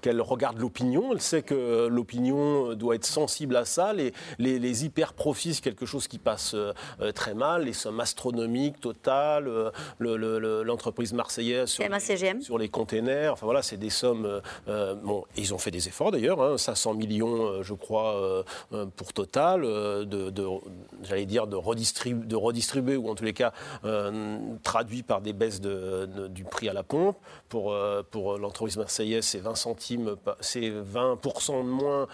[0.00, 1.12] qu'elle regarde l'opinion.
[1.12, 3.92] Elle sait que l'opinion doit être sensible à ça.
[3.92, 7.72] Les, les, les hyper profit, c'est quelque chose qui passe euh, euh, très mal, les
[7.72, 13.90] sommes astronomiques totales, euh, l'entreprise marseillaise sur, les, sur les containers, enfin voilà, c'est des
[13.90, 14.40] sommes.
[14.66, 18.44] bon, ils ont fait des efforts d'ailleurs, 500 hein, millions, je crois,
[18.96, 20.32] pour Total, de,
[21.02, 23.52] j'allais dire de, redistribuer, de redistribuer, ou en tous les cas
[24.62, 27.16] traduit par des baisses de, du prix à la pompe.
[27.48, 27.74] Pour,
[28.10, 32.06] pour l'entreprise marseillaise, c'est 20 centimes, c'est 20% de moins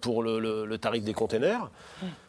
[0.00, 1.70] pour le, tarif des containers.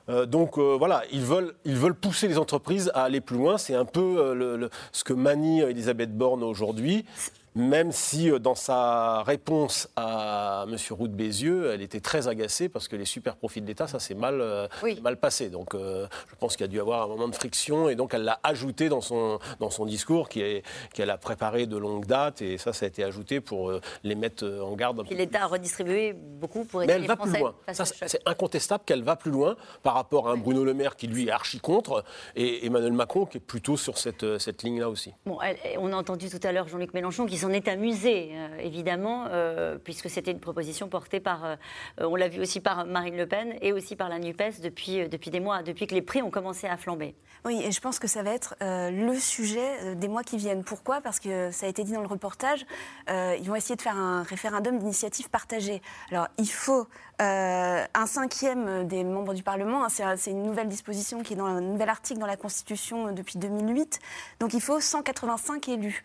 [0.09, 3.57] Euh, donc euh, voilà, ils veulent, ils veulent pousser les entreprises à aller plus loin.
[3.57, 7.05] C'est un peu euh, ce que manie Elisabeth Borne aujourd'hui
[7.55, 10.77] même si euh, dans sa réponse à M.
[10.91, 13.99] Roux de Bézieux, elle était très agacée parce que les super profits de l'État, ça
[13.99, 14.67] s'est mal, euh,
[15.01, 15.49] mal passé.
[15.49, 18.13] Donc euh, je pense qu'il y a dû avoir un moment de friction et donc
[18.13, 22.57] elle l'a ajouté dans son, dans son discours qu'elle a préparé de longue date et
[22.57, 23.71] ça, ça a été ajouté pour
[24.03, 25.03] les mettre en garde.
[25.09, 27.55] L'État a redistribué beaucoup pour aider Mais elle va plus loin.
[27.71, 31.27] C'est incontestable qu'elle va plus loin par rapport à un Bruno Le Maire qui lui
[31.27, 32.03] est archi contre
[32.35, 35.13] et Emmanuel Macron qui est plutôt sur cette, cette ligne-là aussi.
[35.25, 35.37] Bon,
[35.77, 39.77] on a entendu tout à l'heure Jean-Luc Mélenchon qui s'en est amusé, euh, évidemment, euh,
[39.77, 41.55] puisque c'était une proposition portée par, euh,
[41.99, 45.29] on l'a vu aussi par Marine Le Pen et aussi par la NUPES depuis, depuis
[45.29, 47.15] des mois, depuis que les prix ont commencé à flamber.
[47.43, 50.63] Oui, et je pense que ça va être le sujet des mois qui viennent.
[50.63, 51.01] Pourquoi?
[51.01, 52.65] Parce que ça a été dit dans le reportage,
[53.09, 55.81] ils vont essayer de faire un référendum d'initiative partagée.
[56.09, 56.87] Alors, il faut
[57.19, 59.85] un cinquième des membres du Parlement.
[59.85, 63.37] Hein, c'est une nouvelle disposition qui est dans un nouvel article dans la Constitution depuis
[63.37, 63.99] 2008.
[64.39, 66.03] Donc il faut 185 élus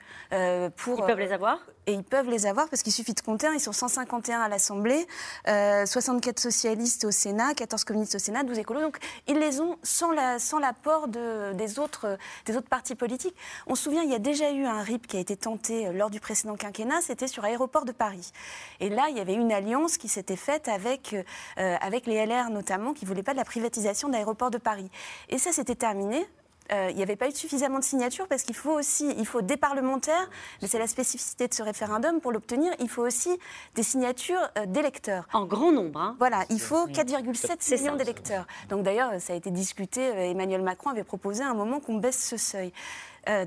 [0.77, 1.01] pour.
[1.01, 1.61] Ils peuvent les avoir?
[1.89, 3.49] et ils peuvent les avoir parce qu'il suffit de compter.
[3.55, 5.07] Ils sont 151 à l'Assemblée,
[5.47, 8.83] 64 socialistes au Sénat, 14 communistes au Sénat, 12 écolos.
[8.83, 13.35] Donc ils les ont sans l'apport la, des, autres, des autres partis politiques.
[13.67, 16.11] On se souvient, il y a déjà eu un RIP qui a été tenté lors
[16.11, 18.33] du précédent quinquennat, c'était sur Aéroport de Paris.
[18.81, 22.51] Et là, il y avait une alliance qui s'était faite avec, euh, avec les LR
[22.51, 24.91] notamment, qui ne voulaient pas de la privatisation d'Aéroport de Paris.
[25.29, 26.27] Et ça, s'était terminé
[26.71, 29.41] euh, il n'y avait pas eu suffisamment de signatures parce qu'il faut aussi, il faut
[29.41, 30.29] des parlementaires,
[30.61, 32.21] mais c'est la spécificité de ce référendum.
[32.21, 33.31] Pour l'obtenir, il faut aussi
[33.75, 35.27] des signatures euh, d'électeurs.
[35.33, 36.01] En grand nombre.
[36.01, 36.17] Hein.
[36.19, 38.47] Voilà, il faut 4,7 millions d'électeurs.
[38.69, 42.23] Donc d'ailleurs, ça a été discuté, Emmanuel Macron avait proposé à un moment qu'on baisse
[42.23, 42.73] ce seuil.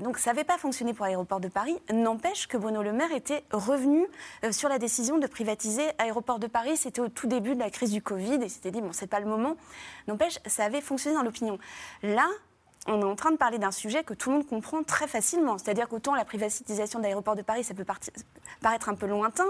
[0.00, 1.76] Donc ça n'avait pas fonctionné pour l'aéroport de Paris.
[1.92, 4.06] N'empêche que Bruno Le Maire était revenu
[4.50, 6.76] sur la décision de privatiser l'aéroport de Paris.
[6.76, 9.20] C'était au tout début de la crise du Covid et s'était dit, bon, c'est pas
[9.20, 9.56] le moment.
[10.06, 11.58] N'empêche, ça avait fonctionné dans l'opinion.
[12.02, 12.26] Là,
[12.86, 15.58] on est en train de parler d'un sujet que tout le monde comprend très facilement.
[15.58, 17.86] C'est-à-dire qu'autant la privatisation de l'aéroport de Paris, ça peut
[18.60, 19.46] paraître un peu lointain,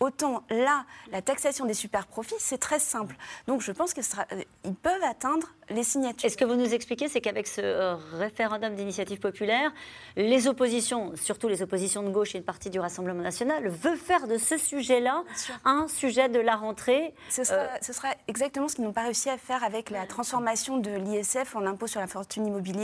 [0.00, 3.16] autant là, la taxation des super profits, c'est très simple.
[3.46, 6.26] Donc je pense qu'ils euh, peuvent atteindre les signatures.
[6.26, 9.72] Et ce que vous nous expliquez, c'est qu'avec ce euh, référendum d'initiative populaire,
[10.16, 14.26] les oppositions, surtout les oppositions de gauche et une partie du Rassemblement national, veulent faire
[14.26, 15.22] de ce sujet-là
[15.64, 17.14] un sujet de la rentrée.
[17.28, 20.06] Ce sera, euh, ce sera exactement ce qu'ils n'ont pas réussi à faire avec la
[20.06, 22.80] transformation de l'ISF en impôt sur la fortune immobilière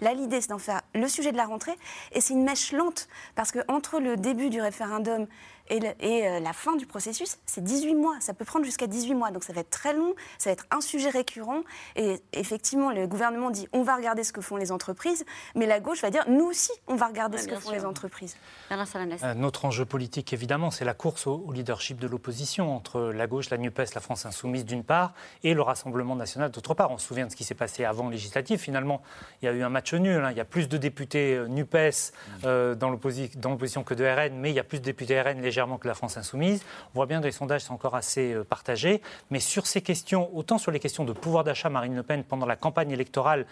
[0.00, 1.76] Là, l'idée, c'est d'en faire le sujet de la rentrée.
[2.12, 5.26] Et c'est une mèche lente, parce qu'entre le début du référendum
[5.68, 8.16] et, euh, la fin du processus, c'est 18 mois.
[8.20, 9.30] Ça peut prendre jusqu'à 18 mois.
[9.30, 11.62] Donc ça va être très long, ça va être un sujet récurrent.
[11.96, 15.80] Et effectivement, le gouvernement dit on va regarder ce que font les entreprises, mais la
[15.80, 18.36] gauche va dire nous aussi, on va regarder ce que font les entreprises.
[18.70, 23.50] Euh, notre enjeu politique, évidemment, c'est la course au, leadership de l'opposition entre la gauche,
[23.50, 26.90] la NUPES, la France Insoumise d'une part, et le Rassemblement national d'autre part.
[26.90, 28.58] On se souvient de ce qui s'est passé avant législative.
[28.58, 29.02] Finalement,
[29.40, 30.24] il y a eu un match nul.
[30.24, 30.30] Hein.
[30.30, 34.54] Il y a plus de députés euh, NUPES dans l'opposition que de RN, mais il
[34.54, 36.62] y a plus de députés RN légèrement que la France insoumise.
[36.94, 39.02] On voit bien que les sondages sont encore assez euh, partagés.
[39.30, 42.46] Mais sur ces questions, autant sur les questions de pouvoir d'achat, Marine Le Pen, pendant
[42.46, 43.44] la campagne électorale,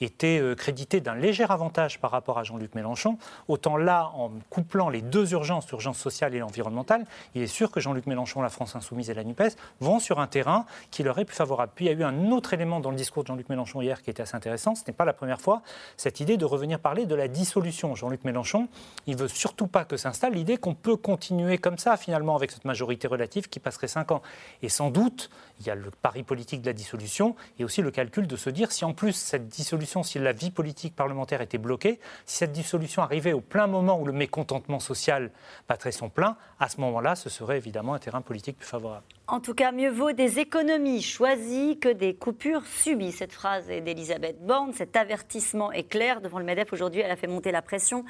[0.00, 3.18] était euh, créditée d'un léger avantage par rapport à Jean-Luc Mélenchon,
[3.48, 7.80] autant là, en couplant les deux urgences, l'urgence sociale et environnementale, il est sûr que
[7.80, 11.24] Jean-Luc Mélenchon, la France insoumise et la NUPES vont sur un terrain qui leur est
[11.24, 11.72] plus favorable.
[11.74, 14.02] Puis il y a eu un autre élément dans le discours de Jean-Luc Mélenchon hier
[14.02, 14.76] qui était assez intéressant.
[14.76, 15.62] Ce n'est pas la première fois,
[15.96, 17.96] cette idée de revenir parler de la dissolution.
[17.96, 18.68] Jean-Luc Mélenchon,
[19.06, 22.66] il veut surtout pas que s'installe l'idée qu'on peut continuer comme ça, finalement, avec cette
[22.66, 24.22] majorité relative qui passerait 5 ans.
[24.60, 25.30] Et sans doute,
[25.60, 28.50] il y a le pari politique de la dissolution et aussi le calcul de se
[28.50, 32.52] dire si en plus cette dissolution, si la vie politique parlementaire était bloquée, si cette
[32.52, 35.30] dissolution arrivait au plein moment où le mécontentement social
[35.68, 39.06] battrait son plein, à ce moment-là, ce serait évidemment un terrain politique plus favorable.
[39.30, 43.12] En tout cas, mieux vaut des économies choisies que des coupures subies.
[43.12, 44.72] Cette phrase est d'Elisabeth Borne.
[44.72, 46.22] Cet avertissement est clair.
[46.22, 48.06] Devant le MEDEF aujourd'hui, elle a fait monter la pression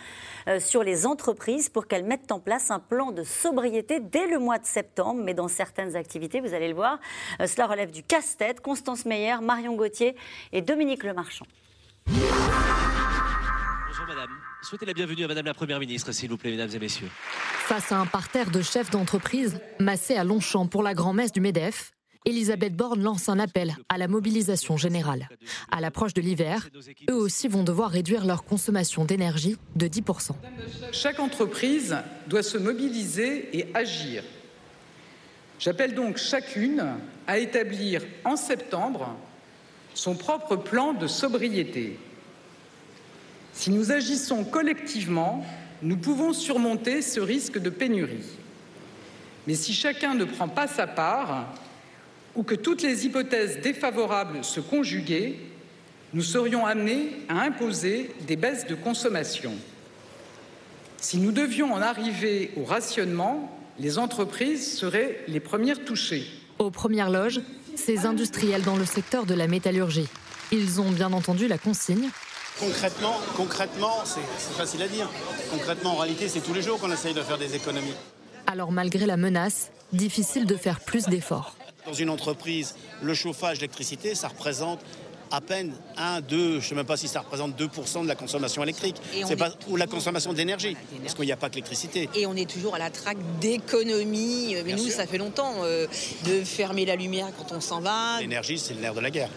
[0.47, 4.39] euh, sur les entreprises pour qu'elles mettent en place un plan de sobriété dès le
[4.39, 5.21] mois de septembre.
[5.25, 7.01] Mais dans certaines activités, vous allez le voir,
[7.41, 8.61] euh, cela relève du casse-tête.
[8.61, 10.15] Constance Meyer, Marion Gauthier
[10.53, 11.47] et Dominique Lemarchand.
[12.07, 12.23] Bonjour
[14.07, 14.31] madame.
[14.63, 17.09] Souhaitez la bienvenue à madame la première ministre, s'il vous plaît, mesdames et messieurs.
[17.13, 21.93] Face à un parterre de chefs d'entreprise massés à Longchamp pour la grand-messe du MEDEF,
[22.25, 25.29] Elisabeth Borne lance un appel à la mobilisation générale.
[25.71, 26.69] À l'approche de l'hiver,
[27.09, 30.33] eux aussi vont devoir réduire leur consommation d'énergie de 10%.
[30.93, 34.25] Chaque entreprise doit se mobiliser et agir.
[35.61, 39.15] J'appelle donc chacune à établir en septembre
[39.95, 41.99] son propre plan de sobriété.
[43.59, 45.45] Si nous agissons collectivement,
[45.83, 48.25] nous pouvons surmonter ce risque de pénurie.
[49.49, 51.53] Mais si chacun ne prend pas sa part,
[52.37, 55.35] ou que toutes les hypothèses défavorables se conjuguaient,
[56.15, 59.55] nous serions amenés à imposer des baisses de consommation.
[60.99, 66.29] Si nous devions en arriver au rationnement, les entreprises seraient les premières touchées.
[66.61, 67.41] Aux premières loges,
[67.75, 70.09] ces industriels dans le secteur de la métallurgie.
[70.53, 72.09] Ils ont bien entendu la consigne
[72.59, 75.09] Concrètement, concrètement, c'est facile à dire.
[75.51, 77.95] Concrètement, en réalité, c'est tous les jours qu'on essaye de faire des économies.
[78.49, 81.55] Alors malgré la menace, difficile de faire plus d'efforts.
[81.87, 84.81] Dans une entreprise, le chauffage, l'électricité, ça représente
[85.31, 88.15] à peine 1, 2, je ne sais même pas si ça représente 2% de la
[88.15, 88.97] consommation électrique.
[89.27, 92.09] C'est pas, Ou la consommation d'énergie, parce qu'il n'y a pas que l'électricité.
[92.15, 94.57] Et on est toujours à la traque d'économie.
[94.65, 95.87] Mais nous, ça fait longtemps euh,
[96.27, 98.21] de fermer la lumière quand on s'en va.
[98.21, 99.31] L'énergie, c'est le nerf de la guerre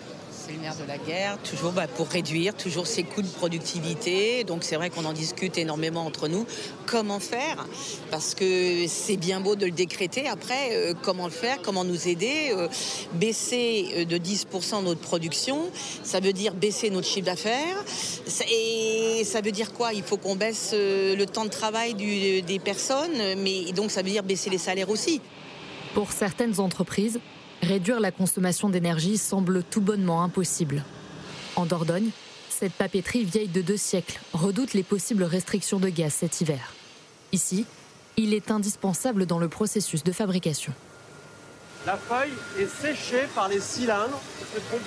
[0.57, 4.43] de la guerre, toujours bah, pour réduire toujours ces coûts de productivité.
[4.43, 6.45] Donc c'est vrai qu'on en discute énormément entre nous.
[6.85, 7.65] Comment faire?
[8.09, 10.27] Parce que c'est bien beau de le décréter.
[10.27, 12.67] Après, euh, comment le faire Comment nous aider euh,
[13.13, 15.69] Baisser euh, de 10% notre production,
[16.03, 17.77] ça veut dire baisser notre chiffre d'affaires.
[18.51, 19.93] Et ça veut dire quoi?
[19.93, 24.23] Il faut qu'on baisse le temps de travail des personnes, mais donc ça veut dire
[24.23, 25.21] baisser les salaires aussi.
[25.93, 27.19] Pour certaines entreprises,
[27.62, 30.84] Réduire la consommation d'énergie semble tout bonnement impossible.
[31.56, 32.10] En Dordogne,
[32.50, 36.74] cette papeterie vieille de deux siècles redoute les possibles restrictions de gaz cet hiver.
[37.32, 37.65] Ici,
[38.17, 40.74] il est indispensable dans le processus de fabrication.
[41.86, 44.82] La feuille est séchée par les cylindres qui se trouvent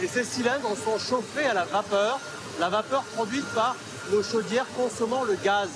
[0.00, 2.20] et ces cylindres sont chauffés à la vapeur,
[2.60, 3.74] la vapeur produite par
[4.12, 5.68] nos chaudières consommant le gaz,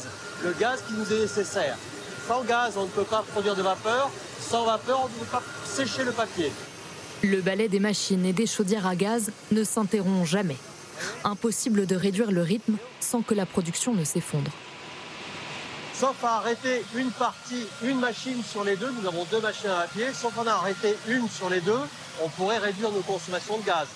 [0.44, 1.76] le gaz qui nous est nécessaire.
[2.28, 4.10] Sans gaz, on ne peut pas produire de vapeur,
[4.52, 6.52] sans vapeur, on ne pas sécher le papier.
[7.22, 10.58] Le balai des machines et des chaudières à gaz ne s'interrompt jamais.
[11.24, 14.50] Impossible de réduire le rythme sans que la production ne s'effondre.
[15.94, 19.86] Sauf à arrêter une partie, une machine sur les deux, nous avons deux machines à
[19.86, 21.80] papier, sauf en arrêter une sur les deux,
[22.22, 23.88] on pourrait réduire nos consommations de gaz.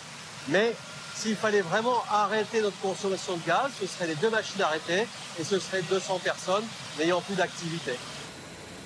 [0.49, 0.75] Mais
[1.15, 5.07] s'il fallait vraiment arrêter notre consommation de gaz, ce seraient les deux machines arrêtées
[5.39, 6.65] et ce serait 200 personnes
[6.99, 7.93] n'ayant plus d'activité.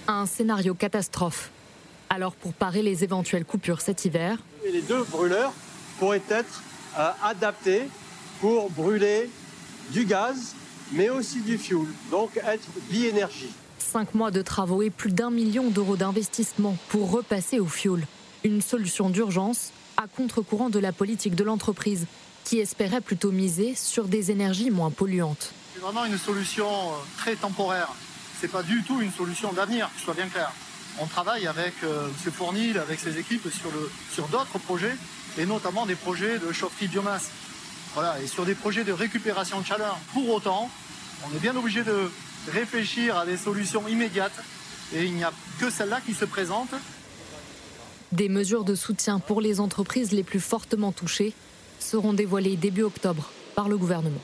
[0.09, 1.51] Un scénario catastrophe
[2.11, 4.37] alors pour parer les éventuelles coupures cet hiver,
[4.71, 5.53] les deux brûleurs
[5.99, 6.63] pourraient être
[6.99, 7.89] euh, adaptés
[8.41, 9.31] pour brûler
[9.91, 10.55] du gaz,
[10.93, 13.51] mais aussi du fuel, donc être bi-énergie.
[13.79, 18.07] Cinq mois de travaux et plus d'un million d'euros d'investissement pour repasser au fuel.
[18.45, 22.07] Une solution d'urgence à contre-courant de la politique de l'entreprise,
[22.45, 25.53] qui espérait plutôt miser sur des énergies moins polluantes.
[25.75, 27.89] C'est vraiment une solution euh, très temporaire.
[28.41, 30.51] C'est pas du tout une solution d'avenir, que ce soit bien clair
[30.99, 32.33] on travaille avec euh, M.
[32.33, 33.49] Fournil, avec ses équipes
[34.13, 34.95] sur, d'autres projets,
[35.39, 37.31] et notamment des projets de chaufferie biomasse.
[37.95, 39.99] Voilà, et sur des projets de récupération de chaleur.
[40.13, 40.71] Pour autant,
[41.27, 42.11] on est bien obligé de
[42.53, 44.43] réfléchir à des solutions immédiates,
[44.95, 46.71] et il n'y a que celle-là qui se présente.
[48.13, 51.33] Des mesures de soutien pour les entreprises les plus fortement touchées
[51.79, 54.21] seront dévoilées début octobre par le gouvernement.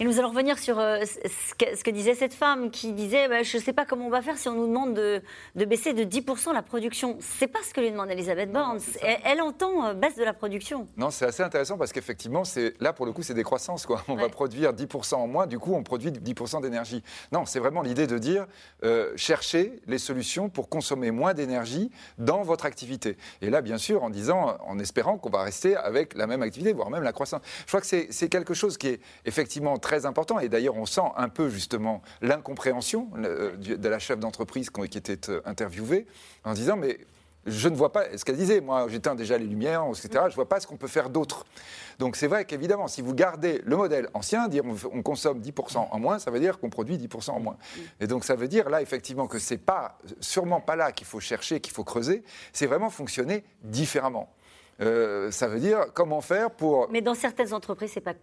[0.00, 3.58] Et nous allons revenir sur euh, ce, que, disait cette femme qui disait bah, Je
[3.58, 5.22] ne sais pas comment on va faire si on nous demande de,
[5.66, 7.18] baisser de 10% la production.
[7.20, 8.78] C'est pas ce que lui demande Elisabeth Borne.
[9.02, 10.88] Elle, entend euh, baisse de la production.
[10.96, 12.44] Non, c'est assez intéressant parce qu'effectivement,
[12.80, 13.84] là pour le coup, c'est des croissances.
[13.84, 14.02] Quoi.
[14.08, 17.02] On va produire 10% en moins, du coup, on produit 10% d'énergie.
[17.30, 18.46] Non, c'est vraiment l'idée de dire
[18.84, 23.18] euh, cherchez les solutions pour consommer moins d'énergie dans votre activité.
[23.42, 26.72] Et là, bien sûr, en disant, en espérant qu'on va rester avec la même activité,
[26.72, 27.42] voire même la croissance.
[27.60, 30.38] Je crois que c'est quelque chose qui est effectivement très très important.
[30.38, 35.30] Et d'ailleurs, on sent un peu justement l'incompréhension euh, de la chef d'entreprise qui était
[35.30, 36.06] euh, interviewée
[36.44, 36.98] en disant mais
[37.46, 38.60] je ne vois pas ce qu'elle disait.
[38.60, 40.26] Moi, j'éteins déjà les lumières, etc.
[40.28, 41.44] Je vois pas ce qu'on peut faire d'autre.
[41.98, 45.88] Donc c'est vrai qu'évidemment, si vous gardez le modèle ancien, dire on, on consomme 10%
[45.90, 47.56] en moins, ça veut dire qu'on produit 10% en moins.
[47.98, 51.18] Et donc ça veut dire là effectivement que c'est pas sûrement pas là qu'il faut
[51.18, 52.22] chercher, qu'il faut creuser.
[52.52, 54.28] C'est vraiment fonctionner différemment.
[54.80, 58.14] Euh, ça veut dire comment faire pour Mais dans certaines entreprises, c'est pas.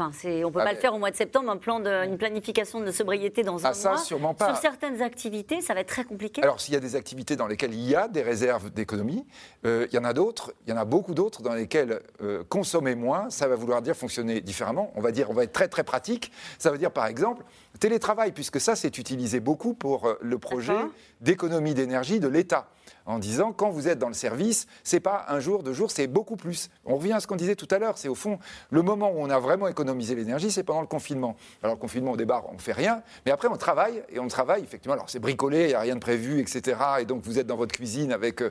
[0.00, 0.10] Enfin,
[0.44, 2.18] on peut Ah, pas mais- le faire au mois de septembre, un plan de, une
[2.18, 3.98] planification de sobriété dans un Ah, ça, mois.
[3.98, 4.46] sûrement pas.
[4.54, 6.40] Sur certaines activités, ça va être très compliqué.
[6.42, 9.26] Alors, s'il y a des activités dans lesquelles il y a des réserves d'économie,
[9.66, 12.44] euh, il y en a d'autres, il y en a beaucoup d'autres dans lesquelles euh,
[12.48, 14.92] consommer moins, ça va vouloir dire fonctionner différemment.
[14.94, 16.30] On va dire, on va être très très pratique.
[16.58, 17.42] Ça veut dire, par exemple,
[17.80, 20.76] télétravail, puisque ça, c'est utilisé beaucoup pour euh, le projet
[21.20, 22.68] d'économie d'énergie de l'État.
[23.08, 26.06] En disant, quand vous êtes dans le service, c'est pas un jour, deux jours, c'est
[26.06, 26.68] beaucoup plus.
[26.84, 28.38] On revient à ce qu'on disait tout à l'heure, c'est au fond
[28.70, 31.34] le moment où on a vraiment économisé l'énergie, c'est pendant le confinement.
[31.62, 34.62] Alors le confinement, au départ, on fait rien, mais après on travaille et on travaille
[34.62, 34.92] effectivement.
[34.92, 36.76] Alors c'est bricolé, il n'y a rien de prévu, etc.
[37.00, 38.50] Et donc vous êtes dans votre cuisine avec euh,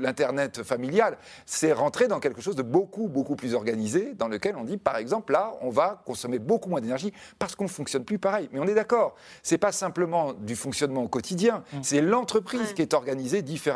[0.00, 1.16] l'internet familial.
[1.46, 4.96] C'est rentrer dans quelque chose de beaucoup beaucoup plus organisé, dans lequel on dit, par
[4.96, 8.48] exemple, là, on va consommer beaucoup moins d'énergie parce qu'on ne fonctionne plus pareil.
[8.52, 9.14] Mais on est d'accord,
[9.44, 13.67] c'est pas simplement du fonctionnement au quotidien, c'est l'entreprise qui est organisée différemment.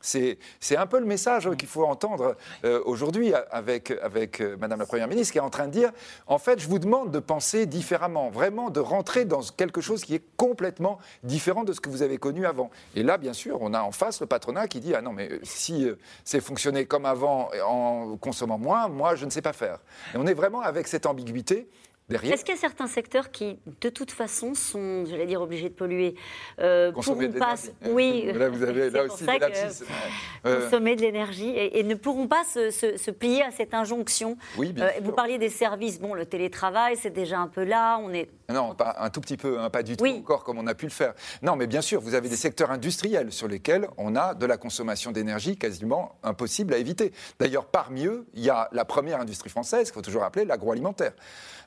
[0.00, 4.56] C'est c'est un peu le message euh, qu'il faut entendre euh, aujourd'hui avec, avec euh,
[4.58, 5.90] Madame la Première ministre qui est en train de dire,
[6.26, 10.14] en fait, je vous demande de penser différemment, vraiment de rentrer dans quelque chose qui
[10.14, 12.70] est complètement différent de ce que vous avez connu avant.
[12.94, 15.30] Et là, bien sûr, on a en face le patronat qui dit, ah non, mais
[15.30, 15.86] euh, si
[16.24, 19.78] c'est fonctionné comme avant en consommant moins, moi, je ne sais pas faire.
[20.14, 21.68] Et on est vraiment avec cette ambiguïté.
[22.08, 22.32] Derrière.
[22.34, 25.74] Est-ce qu'il y a certains secteurs qui, de toute façon, sont, j'allais dire, obligés de
[25.74, 26.14] polluer
[26.58, 27.54] euh, Consommer pourront pas,
[27.90, 29.84] oui, Là, vous avez là c'est pour aussi ça des que, lapsus.
[30.46, 33.74] Euh, consommer de l'énergie et, et ne pourront pas se, se- se plier à cette
[33.74, 34.36] injonction.
[34.56, 35.02] Oui, bien Euh, sûr.
[35.02, 38.74] vous parliez des services, bon, le télétravail, c'est déjà un peu là, on est Non,
[38.74, 40.16] pas un tout petit peu, hein, pas du tout Oui.
[40.20, 41.12] encore comme on a pu le faire.
[41.42, 44.56] Non, mais bien sûr, vous avez des secteurs industriels sur lesquels on a de la
[44.56, 47.12] consommation d'énergie quasiment impossible à éviter.
[47.38, 51.12] D'ailleurs, parmi eux, il y a la première industrie française, qu'il faut toujours appeler l'agroalimentaire.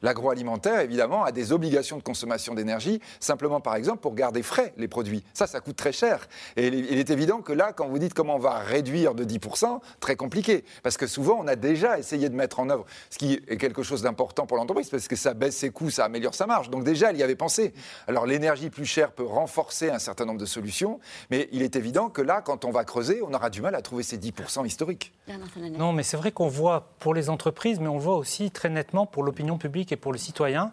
[0.01, 4.87] L'agroalimentaire, évidemment, a des obligations de consommation d'énergie, simplement par exemple pour garder frais les
[4.87, 5.23] produits.
[5.35, 6.27] Ça, ça coûte très cher.
[6.55, 9.81] Et il est évident que là, quand vous dites comment on va réduire de 10%,
[9.99, 10.65] très compliqué.
[10.81, 13.83] Parce que souvent, on a déjà essayé de mettre en œuvre, ce qui est quelque
[13.83, 16.70] chose d'important pour l'entreprise, parce que ça baisse ses coûts, ça améliore sa marge.
[16.71, 17.73] Donc déjà, elle y avait pensé.
[18.07, 20.99] Alors l'énergie plus chère peut renforcer un certain nombre de solutions,
[21.29, 23.81] mais il est évident que là, quand on va creuser, on aura du mal à
[23.81, 25.13] trouver ces 10% historiques.
[25.77, 29.05] Non, mais c'est vrai qu'on voit pour les entreprises, mais on voit aussi très nettement
[29.05, 30.71] pour l'opinion publique et pour le citoyen,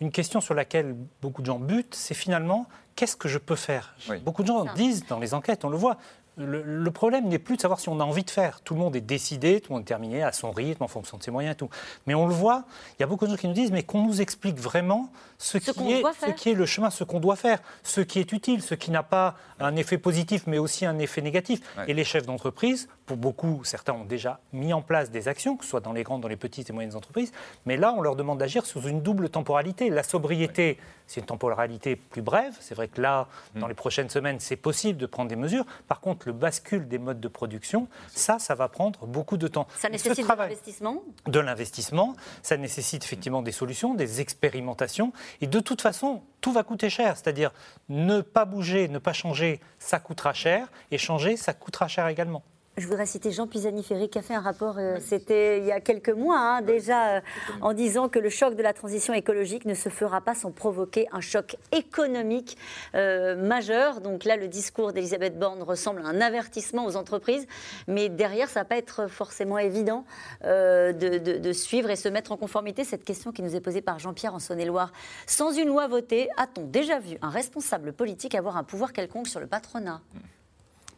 [0.00, 3.94] une question sur laquelle beaucoup de gens butent, c'est finalement qu'est-ce que je peux faire?
[4.24, 5.96] Beaucoup de gens disent dans les enquêtes, on le voit,
[6.36, 8.60] le, le problème n'est plus de savoir si on a envie de faire.
[8.60, 11.16] Tout le monde est décidé, tout le monde est terminé à son rythme, en fonction
[11.18, 11.68] de ses moyens et tout.
[12.06, 12.64] Mais on le voit,
[12.98, 15.58] il y a beaucoup de gens qui nous disent, mais qu'on nous explique vraiment ce,
[15.58, 16.34] qui, est, doit ce faire.
[16.34, 19.02] qui est le chemin, ce qu'on doit faire, ce qui est utile, ce qui n'a
[19.04, 21.60] pas un effet positif, mais aussi un effet négatif.
[21.86, 25.64] Et les chefs d'entreprise, pour beaucoup, certains ont déjà mis en place des actions, que
[25.64, 27.32] ce soit dans les grandes, dans les petites et moyennes entreprises,
[27.66, 29.90] mais là, on leur demande d'agir sous une double temporalité.
[29.90, 30.76] La sobriété,
[31.06, 32.54] c'est une temporalité plus brève.
[32.60, 35.64] C'est vrai que là, dans les prochaines semaines, c'est possible de prendre des mesures.
[35.86, 39.66] Par contre, le bascule des modes de production, ça, ça va prendre beaucoup de temps.
[39.76, 41.02] Ça Ce nécessite de l'investissement?
[41.26, 46.62] de l'investissement, ça nécessite effectivement des solutions, des expérimentations, et de toute façon, tout va
[46.62, 47.16] coûter cher.
[47.16, 47.52] C'est-à-dire,
[47.88, 52.42] ne pas bouger, ne pas changer, ça coûtera cher, et changer, ça coûtera cher également.
[52.78, 55.80] Je voudrais citer Jean Pisani-Ferry qui a fait un rapport, euh, c'était il y a
[55.80, 57.20] quelques mois hein, déjà, euh,
[57.60, 61.08] en disant que le choc de la transition écologique ne se fera pas sans provoquer
[61.10, 62.56] un choc économique
[62.94, 64.00] euh, majeur.
[64.00, 67.48] Donc là, le discours d'Elisabeth Borne ressemble à un avertissement aux entreprises,
[67.88, 70.04] mais derrière, ça va pas être forcément évident
[70.44, 72.84] de, de- de suivre et se mettre en conformité.
[72.84, 74.92] Cette question qui nous est posée par Jean-Pierre en Saône-et-Loire.
[75.26, 79.40] Sans une loi votée, a-t-on déjà vu un responsable politique avoir un pouvoir quelconque sur
[79.40, 80.00] le patronat?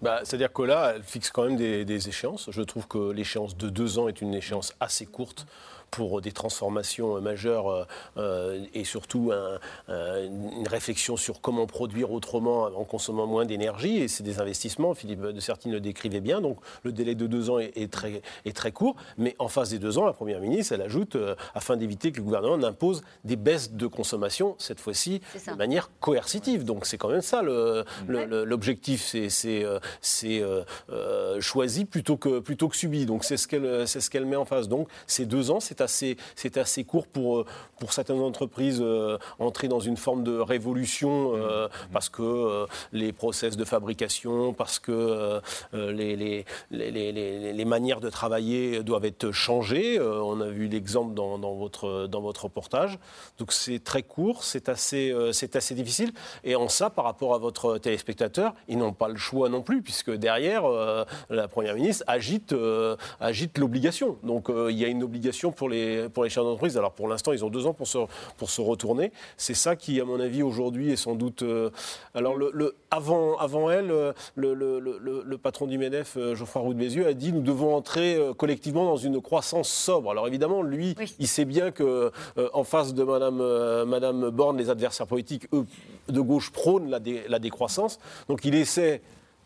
[0.03, 2.49] Bah, C'est-à-dire que là, elle fixe quand même des, des échéances.
[2.51, 5.47] Je trouve que l'échéance de deux ans est une échéance assez courte
[5.91, 7.85] pour des transformations euh, majeures euh,
[8.17, 9.59] euh, et surtout un-
[9.93, 13.99] un- une réflexion sur comment produire autrement en consommant moins d'énergie.
[13.99, 16.41] Et c'est des investissements, Philippe de Sertine le décrivait bien.
[16.41, 18.97] Donc le délai de deux ans est, est très, est très court.
[19.19, 22.19] Mais en face des deux ans, la Première ministre, elle ajoute, euh, afin d'éviter que
[22.19, 25.21] le gouvernement n'impose des baisses de consommation, cette fois-ci
[25.53, 26.65] de manière coercitive.
[26.65, 29.29] Donc c'est quand même ça le- le- le- l'objectif, c'est-
[30.91, 33.07] euh, choisi plutôt que, plutôt que subi.
[33.07, 34.69] Donc c'est ce qu'elle c'est ce qu'elle met en face.
[34.69, 37.45] Donc ces deux ans, c'est c'est assez, c'est assez court pour,
[37.79, 38.85] pour certaines entreprises
[39.39, 41.33] entrer dans une forme de révolution
[41.93, 45.41] parce que les process de fabrication, parce que
[45.73, 50.01] les, les, les, les, manières de travailler doivent être changées.
[50.01, 52.99] on a vu l'exemple dans, dans, votre, dans votre reportage.
[53.39, 56.13] Donc c'est très court, c'est assez, c'est assez difficile.
[56.45, 59.83] Et en ça, par rapport à votre téléspectateur, ils n'ont pas le choix non plus,
[59.83, 60.65] puisque derrière,
[61.31, 62.55] la Première ministre agite,
[63.21, 64.19] agite l'obligation.
[64.23, 66.77] Donc il y a une obligation pour les, pour les chefs d'entreprise.
[66.77, 67.99] Alors pour l'instant, ils ont deux ans pour se,
[68.37, 69.13] pour se retourner.
[69.37, 71.45] C'est ça qui, à mon avis, aujourd'hui est sans doute.
[72.15, 73.89] alors le, avant, avant elle,
[74.35, 78.85] le, le, patron du MEDEF, Geoffroy Roux de Bézieux, a dit nous devons entrer collectivement
[78.85, 80.11] dans une croissance sobre.
[80.11, 82.13] Alors évidemment, lui, il sait bien que
[82.53, 85.65] en face de Madame, Madame Borne, les adversaires politiques, eux,
[86.09, 86.99] de gauche, prônent la,
[87.29, 87.99] la décroissance.
[88.29, 89.01] Donc il essaie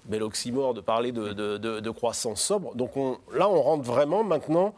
[0.07, 2.75] bel oxymore de parler de, de, croissance sobre.
[2.75, 2.93] Donc
[3.33, 4.75] là, on rentre vraiment maintenant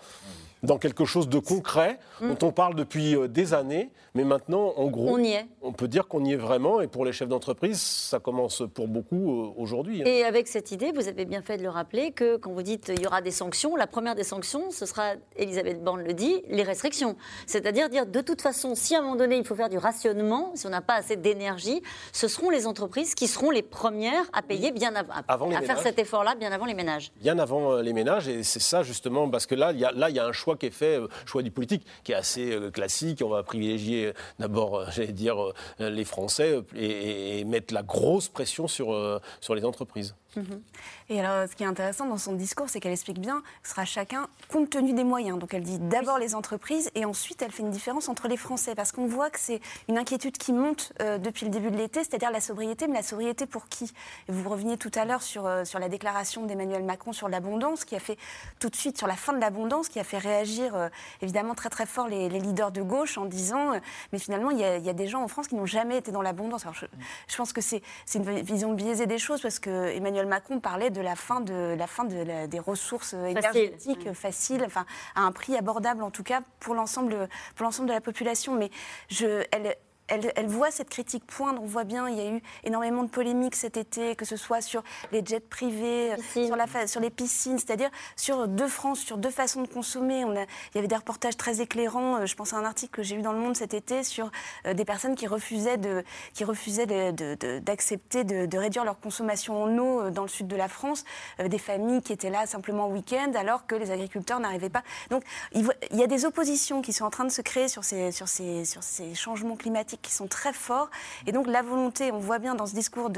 [0.67, 2.35] dans quelque chose de concret mm.
[2.35, 5.47] dont on parle depuis euh, des années, mais maintenant, en gros, on, y est.
[5.63, 6.81] on peut dire qu'on y est vraiment.
[6.81, 10.03] Et pour les chefs d'entreprise, ça commence pour beaucoup euh, aujourd'hui.
[10.03, 10.07] Hein.
[10.07, 12.93] Et avec cette idée, vous avez bien fait de le rappeler que quand vous dites
[12.95, 16.43] il y aura des sanctions, la première des sanctions, ce sera, Elisabeth Borne le dit,
[16.49, 17.17] les restrictions.
[17.47, 20.53] C'est-à-dire dire de toute façon, si à un moment donné il faut faire du rationnement,
[20.55, 24.43] si on n'a pas assez d'énergie, ce seront les entreprises qui seront les premières à
[24.43, 25.13] payer bien avant,
[25.55, 27.13] à faire cet effort-là bien avant les ménages.
[27.21, 29.93] Bien avant euh, les ménages, et c'est ça justement parce que là, il y a,
[29.93, 32.17] là, il y a un choix qui est fait, euh, choix du politique, qui est
[32.17, 33.23] assez euh, classique.
[33.25, 35.37] On va privilégier euh, d'abord, j'allais dire,
[35.79, 40.15] les Français et, et, mettre la grosse pression sur les entreprises.
[40.37, 40.63] Mhm.
[41.09, 43.71] Et alors, ce qui est intéressant dans son discours, c'est qu'elle explique bien que ce
[43.71, 45.39] sera chacun compte tenu des moyens.
[45.39, 48.75] Donc, elle dit d'abord les entreprises et ensuite, elle fait une différence entre les Français.
[48.75, 52.01] Parce qu'on voit que c'est une inquiétude qui monte euh, depuis le début de l'été,
[52.05, 52.87] c'est-à-dire la sobriété.
[52.87, 53.93] Mais la sobriété pour qui?
[54.29, 57.97] Vous reveniez tout à l'heure sur, euh, sur la déclaration d'Emmanuel Macron sur l'abondance, qui
[57.97, 58.19] a fait
[58.59, 60.89] tout de suite sur la fin de l'abondance, qui a fait réagir euh,
[61.23, 63.73] évidemment très très fort les, leaders de gauche en disant
[64.13, 66.65] Mais finalement, il y, a, des gens en France qui n'ont jamais été dans l'abondance.
[66.65, 66.87] Alors, je,
[67.29, 67.83] je, pense que c'est
[68.15, 71.87] une vision biaisée des choses parce que Emmanuel Macron parlait de la fin, de, la
[71.87, 76.75] fin de des ressources énergétiques faciles, enfin, à un prix abordable en tout cas pour
[76.75, 78.55] l'ensemble de la population.
[78.55, 78.71] Mais
[79.09, 79.77] je, elle,
[80.09, 81.63] elle, voit cette critique poindre.
[81.63, 84.61] On voit bien, il y a eu énormément de polémiques cet été, que ce soit
[84.61, 84.83] sur
[85.13, 89.63] les jets privés, sur, la, sur, les piscines, c'est-à-dire sur deux France, sur deux façons
[89.63, 90.25] de consommer.
[90.25, 92.17] On a, il y avait des reportages très éclairants.
[92.17, 94.31] Euh, je pense à un article que j'ai lu dans Le Monde cet été sur
[94.67, 96.05] euh, des personnes qui refusaient, de,
[96.35, 100.57] qui refusaient d'accepter de, de, réduire leur consommation en eau euh, dans le sud de
[100.57, 101.05] la France,
[101.45, 104.83] des familles qui étaient là simplement week-end, alors que les agriculteurs n'arrivaient pas.
[105.11, 108.13] Donc il, y a des oppositions qui sont en train de se créer sur ces,
[108.13, 110.91] sur ces, sur ces changements climatiques qui sont très forts.
[111.27, 113.11] Et donc la volonté, on voit bien dans ce discours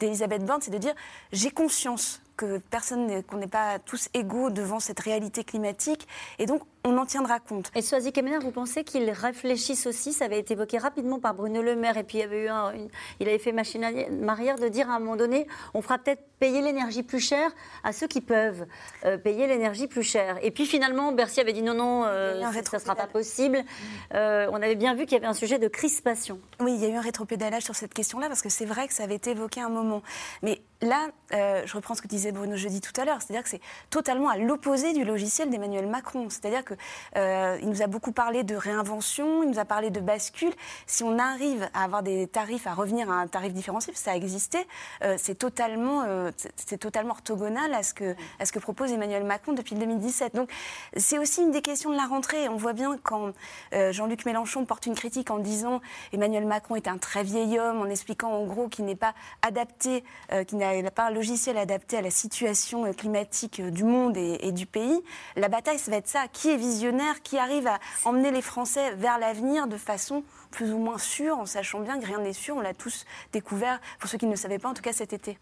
[0.00, 0.94] d'Elisabeth Borne, c'est de dire
[1.32, 6.08] j'ai conscience que personne, qu'on n'est pas tous égaux devant cette réalité climatique.
[6.38, 7.70] Et donc, on en tiendra compte.
[7.76, 10.12] Et Soazie Kemener, vous pensez qu'ils réfléchissent aussi?
[10.12, 12.50] Ça avait été évoqué rapidement par Bruno Le Maire, et puis il, y avait eu
[13.20, 13.84] il avait fait machine
[14.28, 17.52] arrière de dire à un moment donné, on fera peut-être payer l'énergie plus chère
[17.84, 18.66] à ceux qui peuvent
[19.04, 20.38] euh, payer l'énergie plus chère.
[20.42, 23.62] Et puis finalement, Bercy avait dit non, non, euh, ça ne sera pas possible.
[24.14, 26.40] Euh, on avait bien vu qu'il y avait un sujet de crispation.
[26.58, 28.94] Oui, il y a eu un rétropédalage sur cette question-là, parce que c'est vrai que
[28.94, 30.02] ça avait été évoqué un moment.
[30.42, 33.60] Mais là, je reprends ce que disait Bruno Jeudi tout à l'heure, c'est-à-dire que c'est
[33.90, 36.28] totalement à l'opposé du logiciel d'Emmanuel Macron.
[36.30, 36.76] C'est-à-dire qu'il
[37.16, 40.52] euh, nous a beaucoup parlé de réinvention, il nous a parlé de bascule.
[40.86, 44.16] Si on arrive à avoir des tarifs, à revenir à un tarif différencié, ça a
[44.16, 44.58] existé,
[45.02, 49.24] euh, c'est totalement, euh, c'est totalement orthogonal à ce, que, à ce que propose Emmanuel
[49.24, 50.34] Macron depuis 2017.
[50.34, 50.50] Donc
[50.96, 52.48] c'est aussi une des questions de la rentrée.
[52.48, 53.32] On voit bien quand
[53.72, 55.80] Jean-Luc Mélenchon porte une critique en disant
[56.12, 60.04] Emmanuel Macron est un très vieil homme, en expliquant en gros qu'il n'est pas adapté,
[60.46, 64.52] qu'il n'a pas un logiciel adapté à la situation euh, climatique euh, du monde et,
[64.52, 65.00] du pays,
[65.36, 66.28] la bataille, ça va être ça.
[66.32, 70.78] Qui est visionnaire Qui arrive à emmener les Français vers l'avenir de façon plus ou
[70.78, 72.56] moins sûre, en sachant bien que rien n'est sûr.
[72.56, 75.12] On l'a tous découvert, pour ceux qui ne le savaient pas, en tout cas cet
[75.12, 75.38] été.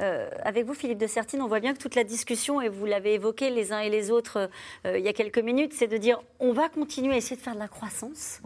[0.00, 2.86] Euh, avec vous, Philippe de Sertine, on voit bien que toute la discussion, et vous
[2.86, 4.50] l'avez évoqué les uns et les autres
[4.86, 7.40] euh, il y a quelques minutes, c'est de dire on va continuer à essayer de
[7.40, 8.40] faire de la croissance,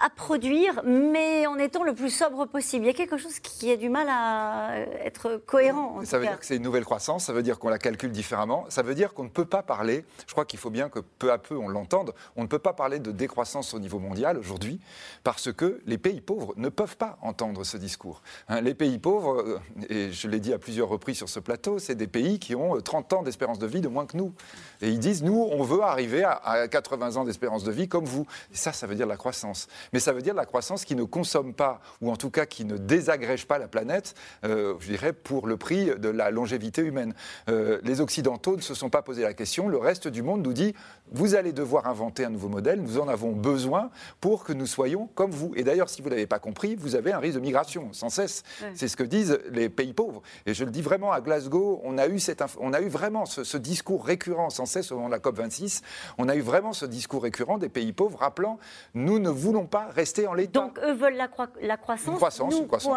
[0.00, 2.84] à produire, mais en étant le plus sobre possible.
[2.84, 6.04] Il y a quelque chose qui a du mal à être cohérent.
[6.04, 8.66] ça veut dire que c'est une nouvelle croissance, ça veut dire qu'on la calcule différemment,
[8.68, 11.32] ça veut dire qu'on ne peut pas parler, je crois qu'il faut bien que peu
[11.32, 14.80] à peu on l'entende, on ne peut pas parler de décroissance au niveau mondial aujourd'hui,
[15.22, 18.22] parce que les pays pauvres ne peuvent pas entendre ce discours.
[18.48, 19.58] Hein, les pays pauvres, euh,
[19.88, 22.80] et je l'ai dit à plusieurs reprises sur ce plateau, c'est des pays qui ont
[22.80, 24.32] 30 ans d'espérance de vie de moins que nous.
[24.80, 28.26] Et ils disent, nous, on veut arriver à, 80 ans d'espérance de vie comme vous.
[28.50, 29.68] Ça, ça veut dire la croissance.
[29.92, 32.64] Mais ça veut dire la croissance qui ne consomme pas, ou en tout cas qui
[32.64, 37.14] ne désagrège pas la planète, euh, je dirais, pour le prix de la longévité humaine.
[37.50, 39.68] Euh, les Occidentaux ne se sont pas posé la question.
[39.68, 40.74] Le reste du monde nous dit,
[41.14, 43.90] vous allez devoir inventer un nouveau modèle, nous en avons besoin
[44.20, 45.52] pour que nous soyons comme vous.
[45.56, 48.10] Et d'ailleurs, si vous ne l'avez pas compris, vous avez un risque de migration sans
[48.10, 48.42] cesse.
[48.74, 50.22] C'est ce que disent les pays pauvres.
[50.46, 53.24] Et je le dis vraiment, à Glasgow, on a eu, cette on a eu vraiment
[53.26, 55.82] ce, discours récurrent sans cesse au moment de la COP26.
[56.18, 58.58] On a eu vraiment ce discours récurrent des pays pauvres rappelant
[58.94, 60.60] nous ne voulons pas rester en l'état.
[60.60, 61.28] Donc eux veulent la,
[61.60, 62.06] la croissance.
[62.06, 62.96] Une croissance, nous, une croissance.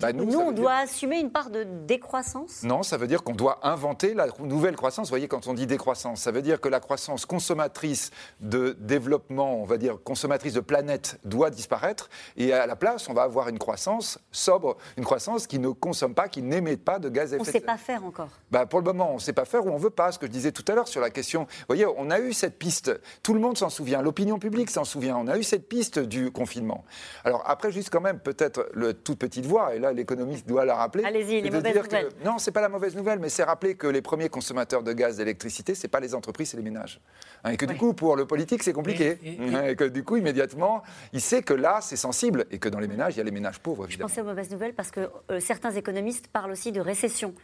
[0.00, 2.62] Bah, nous, on doit assumer une part de décroissance?
[2.62, 5.08] Non, ça veut dire qu'on doit inventer la nouvelle croissance.
[5.08, 9.62] Vous voyez, quand on dit décroissance, ça veut dire que la croissance consommatrice de développement,
[9.62, 12.10] on va dire consommatrice de planète, doit disparaître.
[12.36, 16.14] Et à la place, on va avoir une croissance sobre, une croissance qui ne consomme
[16.14, 17.54] pas, qui n'émet pas de gaz à effet de serre.
[17.54, 18.28] On ne sait pas faire encore.
[18.50, 20.12] Bah, pour le moment, on ne sait pas faire ou on ne veut pas.
[20.12, 21.44] Ce que je disais tout à l'heure sur la question.
[21.44, 23.00] Vous voyez, on a eu cette piste.
[23.22, 24.02] Tout le monde s'en souvient.
[24.02, 25.16] L'opinion publique s'en souvient.
[25.16, 26.84] On a eu cette piste du confinement.
[27.24, 30.74] Alors après, juste quand même, peut-être le toute petite voix, et là, l'économiste doit la
[30.74, 31.04] rappeler.
[31.04, 32.08] Allez-y, les mauvaises nouvelles.
[32.08, 34.92] Que, non, c'est pas la mauvaise nouvelle, mais c'est rappeler que les premiers consommateurs de
[34.92, 37.00] gaz, d'électricité, c'est pas les entreprises, c'est les ménages.
[37.44, 39.18] Hein, et que du coup, pour le politique, c'est compliqué.
[39.22, 40.82] Et, que du coup, immédiatement,
[41.12, 43.30] il sait que là, c'est sensible et que dans les ménages, il y a les
[43.30, 43.84] ménages pauvres.
[43.84, 44.08] Évidemment.
[44.08, 47.34] Je pensais aux mauvaises nouvelles parce que euh, certains économistes parlent aussi de récession.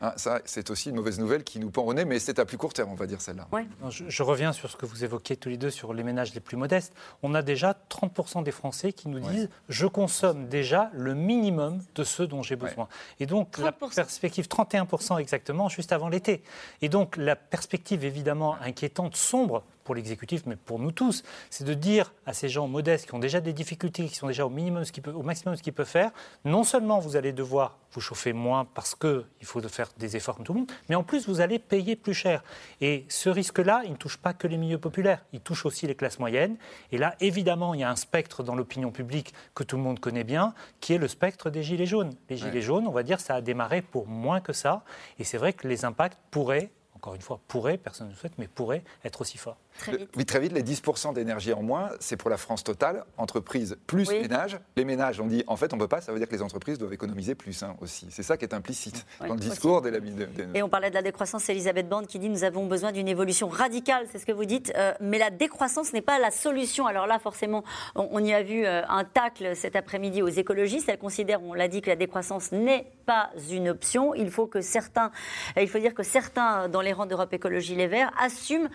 [0.00, 2.44] Ah, ça, c'est aussi une mauvaise nouvelle qui nous pend au nez, mais c'est à
[2.44, 3.48] plus court terme, on va dire celle-là.
[3.88, 6.56] Je, reviens sur ce que vous évoquiez tous les deux sur les ménages les plus
[6.56, 6.92] modestes.
[7.22, 12.04] On a déjà 30% des Français qui nous disent je consomme déjà le minimum de
[12.04, 12.88] ce dont j'ai besoin.
[13.20, 16.42] Et donc la perspective 31% exactement juste avant l'été.
[16.82, 21.72] Et donc la perspective évidemment inquiétante, sombre pour l'exécutif, mais pour nous tous, c'est de
[21.72, 24.84] dire à ces gens modestes qui ont déjà des difficultés, qui sont déjà au, minimum,
[24.84, 26.10] ce peut, au maximum ce qu'ils peuvent faire,
[26.44, 30.44] non seulement vous allez devoir vous chauffer moins parce qu'il faut faire des efforts comme
[30.44, 32.42] tout le monde, mais en plus vous allez payer plus cher.
[32.80, 35.94] Et ce risque-là, il ne touche pas que les milieux populaires, il touche aussi les
[35.94, 36.56] classes moyennes.
[36.90, 40.00] Et là, évidemment, il y a un spectre dans l'opinion publique que tout le monde
[40.00, 42.12] connaît bien, qui est le spectre des gilets jaunes.
[42.28, 44.82] Les gilets jaunes, on va dire, ça a démarré pour moins que ça.
[45.20, 48.36] Et c'est vrai que les impacts pourraient encore une fois, pourrait, personne ne le souhaite,
[48.38, 49.58] mais pourrait être aussi fort.
[49.78, 50.10] Très vite.
[50.16, 54.08] Oui, très vite, les 10% d'énergie en moins, c'est pour la France totale, entreprise plus
[54.10, 54.58] ménages.
[54.76, 56.42] Les ménages, on dit, en fait, on ne peut pas, ça veut dire que les
[56.42, 58.06] entreprises doivent économiser plus hein, aussi.
[58.10, 61.02] C'est ça qui est implicite dans le discours des, de, Et on parlait de la
[61.02, 64.32] décroissance, c'est Elisabeth Borne qui dit, nous avons besoin d'une évolution radicale, c'est ce que
[64.32, 66.86] vous dites, euh, mais la décroissance n'est pas la solution.
[66.86, 67.64] Alors là, forcément,
[67.94, 70.88] on, y a vu euh, un tacle cet après-midi aux écologistes.
[70.88, 74.14] Elles considèrent, on l'a dit, que la décroissance n'est pas une option.
[74.14, 75.10] Il faut que certains,
[75.56, 78.68] il faut dire que certains dans les rangs d'Europe Écologie Les Verts assument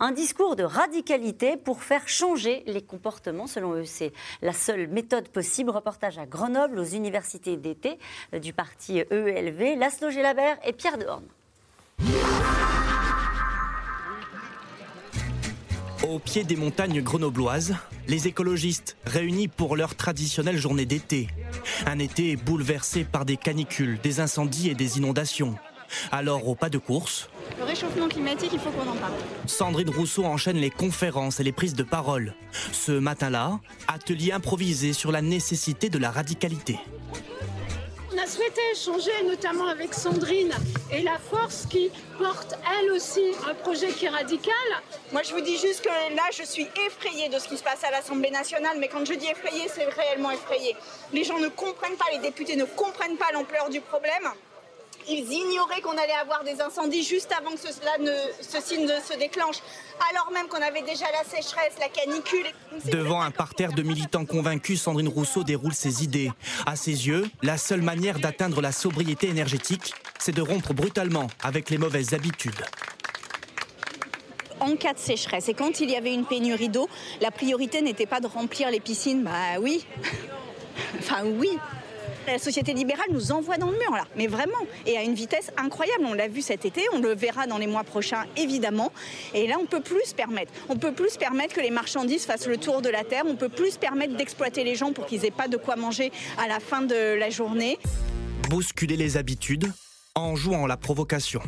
[0.00, 3.46] un discours de radicalité pour faire changer les comportements.
[3.46, 5.70] Selon eux, c'est la seule méthode possible.
[5.70, 7.98] Reportage à Grenoble, aux universités d'été
[8.34, 11.26] euh, du parti EELV, Laszlo Gélabert et Pierre Dehorne.
[16.08, 17.74] Au pied des montagnes grenobloises,
[18.06, 21.28] les écologistes réunis pour leur traditionnelle journée d'été.
[21.86, 25.56] Un été bouleversé par des canicules, des incendies et des inondations.
[26.12, 27.28] Alors, au pas de course.
[27.58, 29.14] Le réchauffement climatique, il faut qu'on en parle.
[29.46, 32.34] Sandrine Rousseau enchaîne les conférences et les prises de parole.
[32.72, 33.58] Ce matin-là,
[33.88, 36.78] atelier improvisé sur la nécessité de la radicalité.
[38.12, 40.52] On a souhaité échanger notamment avec Sandrine
[40.90, 44.54] et la force qui porte elle aussi un projet qui est radical.
[45.12, 47.84] Moi je vous dis juste que là je suis effrayée de ce qui se passe
[47.84, 50.74] à l'Assemblée nationale, mais quand je dis effrayée, c'est réellement effrayée.
[51.12, 54.30] Les gens ne comprennent pas, les députés ne comprennent pas l'ampleur du problème.
[55.08, 59.16] Ils ignoraient qu'on allait avoir des incendies juste avant que cela ne, ce signe se
[59.18, 59.56] déclenche,
[60.10, 62.46] alors même qu'on avait déjà la sécheresse, la canicule.
[62.86, 66.32] Devant un parterre de militants convaincus, Sandrine Rousseau déroule ses idées.
[66.66, 71.70] À ses yeux, la seule manière d'atteindre la sobriété énergétique, c'est de rompre brutalement avec
[71.70, 72.64] les mauvaises habitudes
[74.58, 76.88] en cas de sécheresse et quand il y avait une pénurie d'eau,
[77.20, 79.22] la priorité n'était pas de remplir les piscines.
[79.22, 79.86] Bah oui.
[80.98, 81.50] enfin oui.
[82.26, 84.52] La société libérale nous envoie dans le mur là, mais vraiment,
[84.84, 86.04] et à une vitesse incroyable.
[86.06, 88.92] On l'a vu cet été, on le verra dans les mois prochains évidemment.
[89.32, 90.52] Et là, on peut plus se permettre.
[90.68, 93.22] On peut plus se permettre que les marchandises fassent le tour de la terre.
[93.26, 96.10] On peut plus se permettre d'exploiter les gens pour qu'ils aient pas de quoi manger
[96.36, 97.78] à la fin de la journée.
[98.50, 99.72] Bousculer les habitudes
[100.16, 101.42] en jouant la provocation.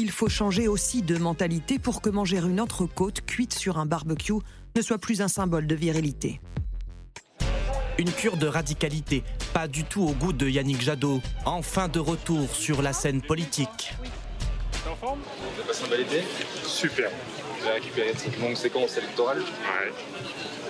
[0.00, 4.32] Il faut changer aussi de mentalité pour que manger une entrecôte cuite sur un barbecue
[4.76, 6.40] ne soit plus un symbole de virilité.
[7.98, 12.48] Une cure de radicalité, pas du tout au goût de Yannick Jadot, enfin de retour
[12.54, 13.92] sur la scène politique.
[14.70, 15.18] T'es en forme?
[15.18, 16.22] Vous avez passé un bel été?
[16.64, 17.10] Super.
[17.60, 19.38] Vous avez récupéré cette longue séquence électorale?
[19.40, 19.92] Ouais.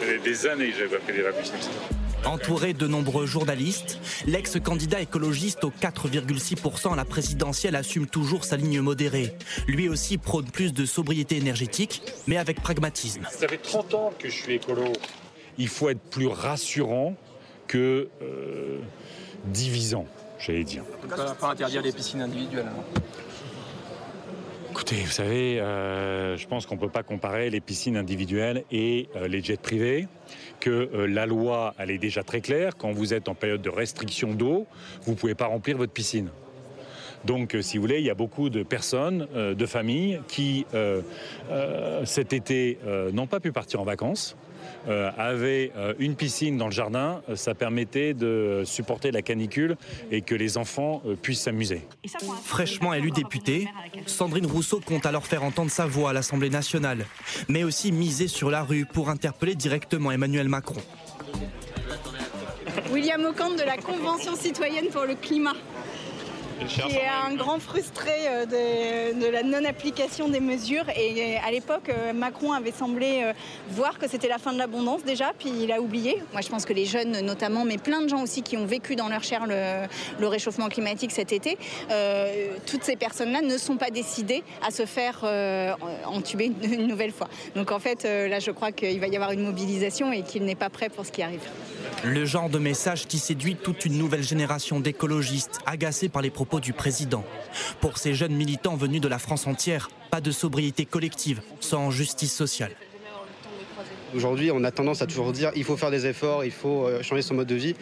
[0.01, 1.71] Ça fait des années que j'avais pas fait des vacances comme ça.
[2.25, 8.81] Entouré de nombreux journalistes, l'ex-candidat écologiste aux 4,6% à la présidentielle assume toujours sa ligne
[8.81, 9.37] modérée.
[9.67, 13.29] Lui aussi prône plus de sobriété énergétique, mais avec pragmatisme.
[13.31, 14.95] Ça fait 30 ans que je suis écolo.
[15.59, 17.17] Il faut être plus rassurant
[17.67, 18.79] que euh,
[19.47, 20.07] divisant,
[20.39, 20.85] j'allais dire.
[21.05, 22.67] On peut pas interdire les piscines individuelles.
[22.67, 23.01] hein.
[24.71, 29.09] Écoutez, vous savez, euh, je pense qu'on ne peut pas comparer les piscines individuelles et
[29.17, 30.07] euh, les jets privés,
[30.61, 32.77] que euh, la loi, elle est déjà très claire.
[32.77, 34.67] Quand vous êtes en période de restriction d'eau,
[35.03, 36.29] vous ne pouvez pas remplir votre piscine.
[37.25, 40.65] Donc, si vous voulez, il y a beaucoup de personnes, de familles qui,
[42.05, 42.79] cet été,
[43.13, 44.37] n'ont pas pu partir en vacances.
[44.87, 49.77] Euh, avaient euh, une piscine dans le jardin, Euh, ça permettait de supporter la canicule
[50.11, 51.83] et que les enfants euh, puissent s'amuser.
[52.45, 53.69] Fraîchement élue députée,
[54.07, 57.07] Sandrine Rousseau compte alors faire entendre sa voix à l'Assemblée nationale,
[57.49, 60.81] mais aussi miser sur la rue pour interpeller directement Emmanuel Macron.
[62.93, 65.55] William Ocante de la Convention citoyenne pour le climat,
[66.67, 70.85] qui est un grand frustré euh, de, de la non-application des mesures.
[70.97, 73.25] Et euh, à l'époque, euh, Macron avait semblé
[73.71, 76.23] voir que c'était la fin de l'abondance déjà, puis il a oublié.
[76.33, 78.97] Moi, je pense que les jeunes, notamment, mais plein de gens aussi qui ont vécu
[78.97, 79.87] dans leur chair le,
[80.19, 81.59] le réchauffement climatique cet été,
[81.91, 85.73] euh, toutes ces personnes-là ne sont pas décidées à se faire euh,
[86.07, 87.29] entuber une, une nouvelle fois.
[87.55, 90.55] Donc en fait, là, je crois qu'il va y avoir une mobilisation et qu'il n'est
[90.55, 91.41] pas prêt pour ce qui arrive.
[92.05, 96.48] Le genre de message qui séduit toute une nouvelle génération d'écologistes agacés par les propos
[96.57, 97.25] du président.
[97.81, 102.35] Pour ces jeunes militants venus de la France entière, pas de sobriété collective sans justice
[102.35, 102.73] sociale.
[104.15, 107.03] Aujourd'hui, on a tendance à toujours dire il faut faire des efforts, il faut euh,
[107.03, 107.75] changer son mode de vie,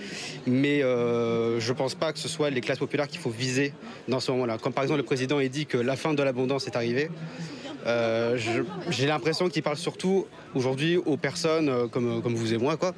[0.44, 3.72] mais euh, je ne pense pas que ce soit les classes populaires qu'il faut viser
[4.08, 4.58] dans ce moment-là.
[4.58, 7.10] Comme par exemple le président a dit que la fin de l'abondance est arrivée,
[7.87, 8.37] euh,
[8.91, 12.95] j'ai l'impression qu'il parle surtout aujourd'hui aux personnes euh, comme, comme vous et moi, quoi,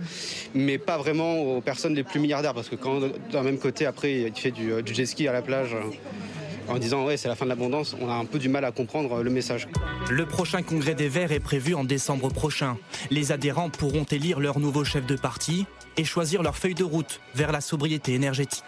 [0.54, 4.14] mais pas vraiment aux personnes les plus milliardaires, parce que quand d'un même côté, après,
[4.14, 7.34] il fait du, du jet ski à la plage euh, en disant ouais, c'est la
[7.34, 9.68] fin de l'abondance, on a un peu du mal à comprendre euh, le message.
[10.10, 12.76] Le prochain congrès des Verts est prévu en décembre prochain.
[13.10, 15.66] Les adhérents pourront élire leur nouveau chef de parti
[15.96, 18.64] et choisir leur feuille de route vers la sobriété énergétique.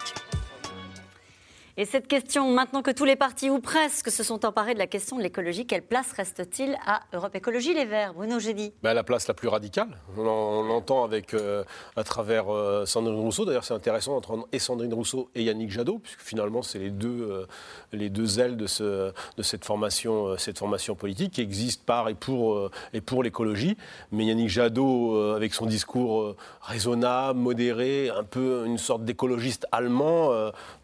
[1.81, 4.87] Et cette question, maintenant que tous les partis ou presque se sont emparés de la
[4.87, 8.13] question de l'écologie, quelle place reste-t-il à Europe Écologie Les Verts?
[8.13, 8.75] Bruno Gédy.
[8.83, 9.89] Ben, la place la plus radicale.
[10.19, 11.65] On, en- on l'entend avec, euh,
[11.97, 13.47] à travers euh, Sandrine Rousseau.
[13.47, 17.09] D'ailleurs, c'est intéressant entre et Sandrine Rousseau et Yannick Jadot, puisque finalement, c'est les deux,
[17.31, 17.47] euh,
[17.95, 22.15] les deux ailes de, ce- de cette, formation, cette formation politique qui existe par et
[22.15, 23.79] pour, et pour l'écologie.
[24.13, 30.29] Mais Yannick Jadot, avec son discours raisonnable, modéré, un peu une sorte d'écologiste allemand,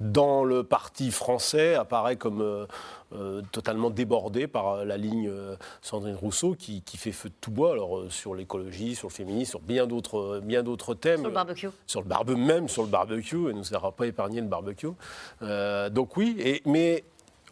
[0.01, 2.66] dans le parti français, apparaît comme euh,
[3.14, 5.30] euh, totalement débordé par euh, la ligne
[5.82, 9.51] Sandrine Rousseau qui, qui fait feu de tout bois alors, sur l'écologie, sur le féminisme,
[9.51, 11.20] sur bien d'autres, bien d'autres thèmes.
[11.20, 11.68] Sur le barbecue.
[11.87, 14.89] Sur le barbecue, même sur le barbecue, elle ne nous aura pas épargné le barbecue.
[15.41, 17.05] Donc oui, et, mais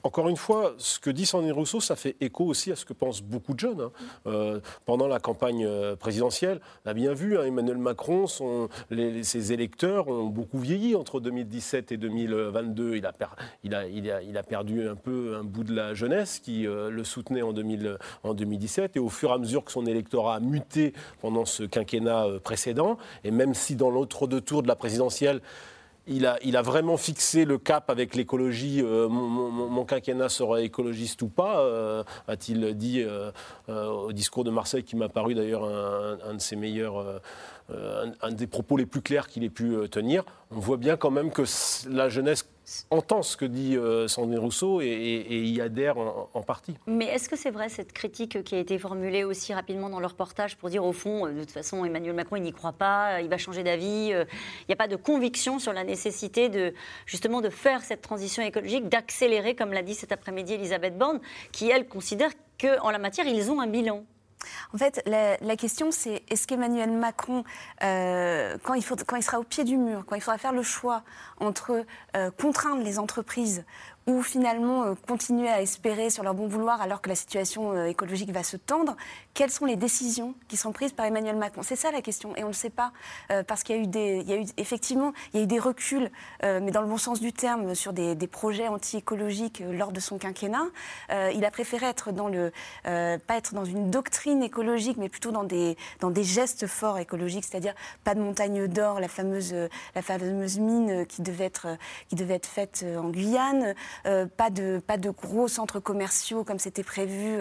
[0.04, 2.92] encore une fois, ce que dit Sandrine Rousseau, ça fait écho aussi à ce que
[2.92, 3.80] pensent beaucoup de jeunes.
[3.80, 3.90] hein.
[4.26, 10.08] Euh, pendant la campagne euh, présidentielle, on a bien vu, hein, Emmanuel Macron, ses électeurs
[10.08, 12.96] ont beaucoup vieilli entre 2017 et 2022.
[12.96, 13.12] Il a,
[13.64, 16.90] il a- il il a perdu un peu un bout de la jeunesse qui euh,
[16.90, 18.96] le soutenait en, 2000 en 2017.
[18.96, 20.92] Et au fur et à mesure que son électorat a muté
[21.22, 25.40] pendant ce quinquennat précédent, et même si dans l'autre deux tours de la présidentielle,
[26.06, 28.82] il a, il a vraiment fixé le cap avec l'écologie.
[28.82, 33.30] euh, mon, mon- quinquennat sera écologiste ou pas, euh, a-t-il dit euh,
[33.68, 37.20] au discours de Marseille, qui m'a paru d'ailleurs un, de ses meilleurs,
[37.70, 40.24] un, un des propos les plus clairs qu'il ait pu euh, tenir.
[40.50, 41.42] On voit bien quand même que
[41.88, 42.46] la jeunesse
[42.90, 46.74] entend ce que dit euh, Sandrine Rousseau et, y adhère en, partie.
[46.86, 50.06] Mais est-ce que c'est vrai cette critique qui a été formulée aussi rapidement dans le
[50.06, 53.14] reportage pour dire au fond, euh, de toute façon, Emmanuel Macron, il n'y croit pas,
[53.14, 54.24] euh, il va changer d'avis, euh,
[54.62, 56.74] il n'y a pas de conviction sur la nécessité de
[57.06, 61.20] justement de faire cette transition écologique, d'accélérer, comme l'a dit cet après-midi Elisabeth Borne,
[61.52, 64.04] qui elle considère qu'en la matière, ils ont un bilan.
[64.72, 67.44] En fait, la, question, c'est est-ce qu'Emmanuel Macron,
[67.82, 70.52] euh, quand, il faut, quand il sera au pied du mur, quand il faudra faire
[70.52, 71.02] le choix
[71.38, 71.84] entre
[72.16, 73.64] euh, contraindre les entreprises
[74.06, 77.86] ou finalement euh, continuer à espérer sur leur bon vouloir alors que la situation euh,
[77.86, 78.96] écologique va se tendre,
[79.32, 81.62] quelles sont les décisions qui sont prises par Emmanuel Macron?
[81.62, 82.92] C'est ça la question, et on ne le sait pas,
[83.30, 85.44] euh, parce qu'il y a eu des, il y a eu, effectivement, il y a
[85.44, 86.10] eu des reculs,
[86.42, 90.18] mais dans le bon sens du terme, sur des, des projets anti-écologiques lors de son
[90.18, 90.66] quinquennat.
[91.10, 92.52] Il a préféré être dans le,
[92.84, 97.44] pas être dans une doctrine écologique, mais plutôt dans des, dans des gestes forts écologiques,
[97.44, 97.74] c'est-à-dire
[98.04, 99.54] pas de montagne d'or, la fameuse,
[99.94, 101.68] la fameuse mine qui devait être,
[102.08, 103.74] qui devait être faite en Guyane,
[104.06, 107.36] euh, pas, de, pas de gros centres commerciaux comme c'était prévu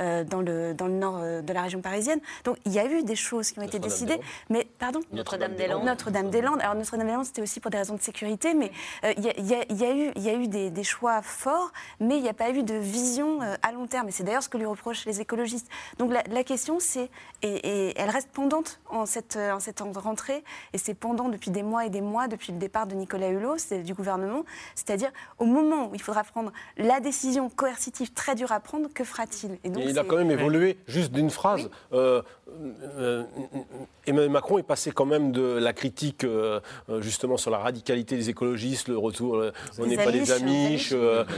[0.00, 2.20] euh, dans, le, dans le nord de la région parisienne.
[2.44, 4.20] Donc il y a eu des choses qui ont été décidées.
[4.50, 5.84] Mais, pardon Notre-Dame-des-Landes.
[5.84, 6.60] Notre-Dame-des-Landes.
[6.60, 8.70] Alors Notre-Dame-des-Landes, c'était aussi pour des raisons de sécurité, mais
[9.16, 12.34] il y, a, eu, y a eu des, des choix forts, mais il n'y a
[12.34, 14.08] pas eu de vision à long terme.
[14.08, 15.68] Et c'est d'ailleurs ce que lui reprochent les écologistes.
[15.98, 17.10] Donc la, question, c'est,
[17.42, 21.86] et, elle reste pendante en cette, en cette rentrée, et c'est pendant depuis des mois
[21.86, 24.44] et des mois, depuis le départ de Nicolas Hulot, du gouvernement,
[24.74, 29.02] c'est-à-dire au moment où il faudra prendre la décision coercitive très dure à prendre, que
[29.02, 31.70] fera-t-il Il a quand même évolué, juste d'une phrase.
[31.92, 32.22] Euh,
[32.98, 33.24] euh,
[34.06, 36.60] Emmanuel Macron est passé quand même de la critique euh,
[37.00, 39.42] justement sur la radicalité des écologistes, le retour,
[39.78, 40.94] on n'est pas des amiches,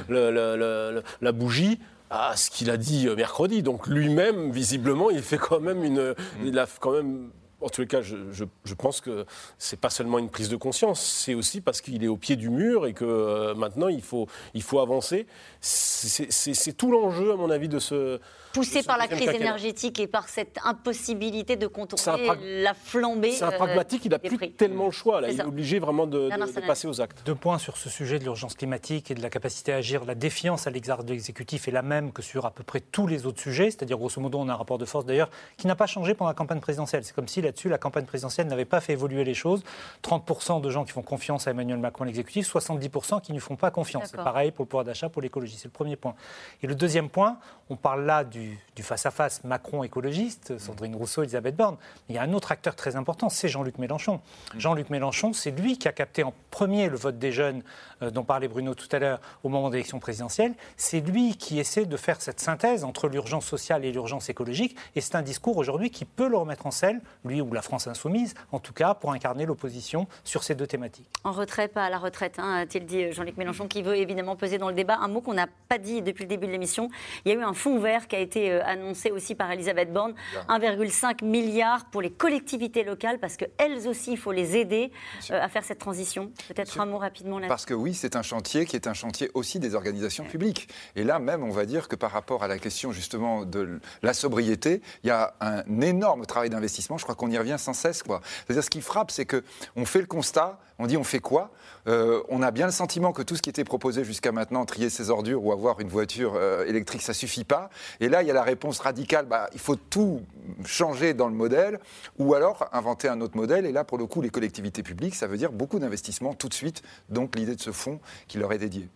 [0.08, 1.78] la bougie
[2.10, 3.62] à ce qu'il a dit mercredi.
[3.62, 7.30] Donc lui-même, visiblement, il fait quand même une, il a quand même
[7.60, 9.26] en tous les cas, je, je, pense que
[9.58, 12.50] c'est pas seulement une prise de conscience, c'est aussi parce qu'il est au pied du
[12.50, 15.26] mur et que euh, maintenant il faut, il faut avancer.
[15.60, 18.20] C'est tout l'enjeu, à mon avis, de ce,
[18.58, 22.28] poussé par la crise énergétique et par cette impossibilité de contourner
[22.62, 23.32] la flambée.
[23.32, 25.20] C'est un pragmatique, il n'a plus tellement le choix.
[25.20, 25.30] Là.
[25.30, 26.30] Il est obligé vraiment de,
[26.66, 27.22] passer aux actes.
[27.24, 30.04] Deux points sur ce sujet de l'urgence climatique et de la capacité à agir.
[30.04, 33.06] La défiance à l'égard de l'exécutif est la même que sur à peu près tous
[33.06, 33.70] les autres sujets.
[33.70, 36.30] C'est-à-dire, grosso modo, on a un rapport de force d'ailleurs qui n'a pas changé pendant
[36.30, 37.04] la campagne présidentielle.
[37.04, 39.62] C'est comme si là-dessus, la campagne présidentielle n'avait pas fait évoluer les choses.
[40.02, 43.70] 30% de gens qui font confiance à Emmanuel Macron, l'exécutif, 70% qui ne font pas
[43.70, 44.08] confiance.
[44.10, 45.56] C'est pareil pour le pouvoir d'achat, pour l'écologie.
[45.56, 46.14] C'est le premier point.
[46.62, 47.38] Et le deuxième point,
[47.70, 51.76] on parle là du du face-à-face Macron écologiste, Sandrine Rousseau, Elisabeth Borne.
[52.08, 54.20] Il y a un autre acteur très important, c'est Jean-Luc Mélenchon.
[54.54, 54.60] Mm.
[54.60, 57.62] Jean-Luc Mélenchon, c'est lui qui a capté en premier le vote des jeunes
[58.00, 60.54] dont parlait Bruno tout à l'heure au moment de l'élection présidentielle.
[60.76, 64.76] C'est lui qui essaie de faire cette synthèse entre l'urgence sociale et l'urgence écologique.
[64.96, 67.86] Et c'est un discours aujourd'hui qui peut le remettre en selle, lui ou la France
[67.86, 71.08] insoumise, en tout cas pour incarner l'opposition sur ces deux thématiques.
[71.24, 74.58] En retrait, pas à la retraite, hein, a-t-il dit Jean-Luc Mélenchon, qui veut évidemment peser
[74.58, 74.98] dans le débat.
[75.00, 76.88] Un mot qu'on n'a pas dit depuis le début de l'émission.
[77.24, 79.92] Il y a eu un fonds vert qui a été euh, annoncé aussi par Elisabeth
[79.92, 80.14] Borne,
[80.48, 84.92] 1,5 milliard pour les collectivités locales, parce qu'elles aussi, il faut les aider
[85.30, 86.30] euh, à faire cette transition.
[86.48, 89.30] Peut-être un mot rapidement là Parce que oui, c'est un chantier qui est un chantier
[89.34, 90.68] aussi des organisations publiques.
[90.96, 94.14] Et là même, on va dire que par rapport à la question justement de la
[94.14, 96.98] sobriété, il y a un énorme travail d'investissement.
[96.98, 98.02] Je crois qu'on y revient sans cesse.
[98.46, 101.50] C'est-à-dire ce qui frappe, c'est qu'on fait le constat, on dit on fait quoi?
[101.88, 104.90] Euh, On a bien le sentiment que tout ce qui était proposé jusqu'à maintenant, trier
[104.90, 107.70] ses ordures ou avoir une voiture euh, électrique, ça suffit pas.
[108.00, 110.22] Et là, il y a la réponse radicale, bah, il faut tout
[110.64, 111.80] changer dans le modèle,
[112.18, 113.66] ou alors inventer un autre modèle.
[113.66, 116.54] Et là, pour le coup, les collectivités publiques, ça veut dire beaucoup d'investissements tout de
[116.54, 116.82] suite.
[117.08, 118.88] Donc l'idée de ce fonds qui leur est dédié.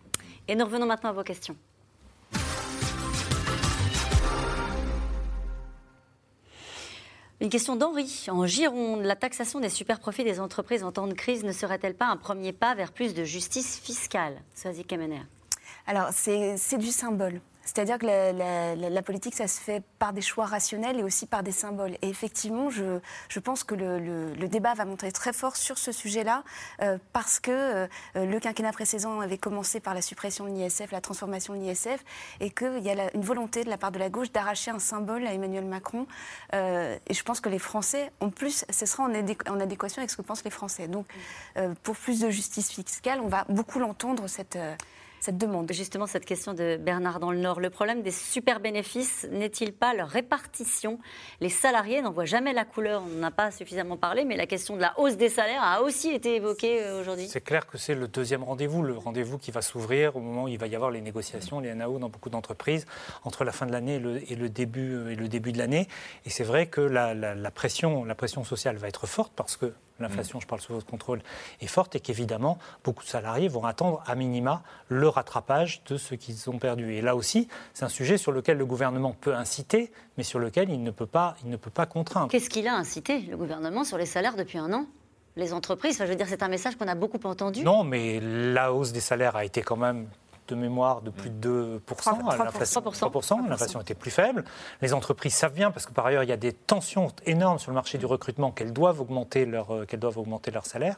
[0.47, 1.55] Et nous revenons maintenant à vos questions.
[7.41, 8.27] Une question d'Henri.
[8.29, 12.05] En Gironde, la taxation des superprofits des entreprises en temps de crise ne serait-elle pas
[12.05, 14.41] un premier pas vers plus de justice fiscale?
[14.55, 15.23] Soazic Kemener.
[15.85, 17.41] Alors, c'est du symbole.
[17.65, 21.51] C'est-à-dire que la, politique, ça se fait par des choix rationnels et aussi par des
[21.51, 21.93] symboles.
[22.01, 26.43] Et effectivement, je, pense que le, débat va monter très fort sur ce sujet-là,
[26.81, 31.01] euh, parce que euh, le quinquennat précédent avait commencé par la suppression de l'ISF, la
[31.01, 32.03] transformation de l'ISF,
[32.39, 35.25] et qu'il y a une volonté de la part de la gauche d'arracher un symbole
[35.25, 36.05] à Emmanuel Macron.
[36.53, 40.17] Euh, et je pense que les Français, en plus, ce sera en, adéquation avec ce
[40.17, 40.87] que pensent les Français.
[40.87, 41.05] Donc,
[41.83, 44.57] pour plus de justice fiscale, on va beaucoup l'entendre, cette
[45.23, 45.71] cette demande.
[45.71, 47.61] Justement, cette question de Bernard dans le Nord.
[47.61, 50.99] Le problème des super bénéfices n'est-il pas leur répartition?
[51.39, 53.03] Les salariés n'en voient jamais la couleur.
[53.03, 56.09] On n'a pas suffisamment parlé, mais la question de la hausse des salaires a aussi
[56.09, 57.29] été évoquée euh, aujourd'hui.
[57.29, 60.47] C'est clair que c'est le deuxième rendez-vous, le rendez-vous qui va s'ouvrir au moment où
[60.49, 62.85] il va y avoir les négociations, les NAO dans beaucoup d'entreprises,
[63.23, 65.87] entre la fin de l'année et, le, début, euh, et le début de l'année.
[66.25, 69.73] Et c'est vrai que la, la, pression, la pression sociale va être forte parce que
[69.99, 71.21] l'inflation, je parle sous votre contrôle,
[71.61, 76.15] est forte et qu'évidemment, beaucoup de salariés vont attendre à minima le rattrapage de ce
[76.15, 76.93] qu'ils ont perdu.
[76.93, 80.69] Et là aussi, c'est un sujet sur lequel le gouvernement peut inciter, mais sur lequel
[80.69, 82.29] il ne peut pas, il ne peut pas contraindre.
[82.29, 84.85] Qu'est-ce qu'il a incité, le gouvernement, sur les salaires depuis un an?
[85.35, 87.63] Les entreprises, je veux dire, c'est un message qu'on a beaucoup entendu.
[87.63, 90.07] Non, mais la hausse des salaires a été quand même
[90.47, 92.37] de mémoire de plus de 2%.
[92.37, 94.43] L'inflation 3%, l'inflation était plus faible.
[94.81, 97.71] Les entreprises savent bien, parce que par ailleurs, il y a des tensions énormes sur
[97.71, 100.97] le marché du recrutement, qu'elles doivent augmenter leur, euh, qu'elles doivent augmenter leur salaire.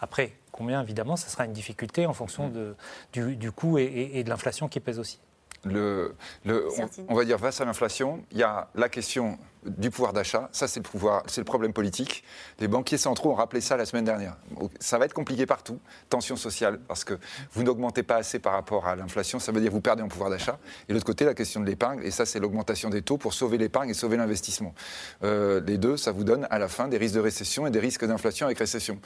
[0.00, 2.76] Après, combien, évidemment, ça sera une difficulté en fonction de,
[3.12, 5.20] du, coût et, de l'inflation qui pèse aussi.
[5.64, 6.14] le,
[6.44, 10.12] le, on, on va dire face à l'inflation, il y a la question du pouvoir
[10.12, 10.48] d'achat.
[10.52, 12.24] Ça, c'est le pouvoir, c'est le problème politique.
[12.60, 14.36] Les banquiers centraux ont rappelé ça la semaine dernière.
[14.80, 15.78] Ça va être compliqué partout.
[16.08, 17.18] Tension sociale, parce que
[17.52, 19.38] vous n'augmentez pas assez par rapport à l'inflation.
[19.38, 20.58] Ça veut dire que vous perdez en pouvoir d'achat.
[20.88, 22.00] Et de l'autre côté, la question de l'épargne.
[22.02, 24.74] Et ça, c'est l'augmentation des taux pour sauver l'épargne et sauver l'investissement.
[25.22, 27.80] Euh, les deux, ça vous donne à la fin des risques de récession et des
[27.80, 28.98] risques d'inflation avec récession.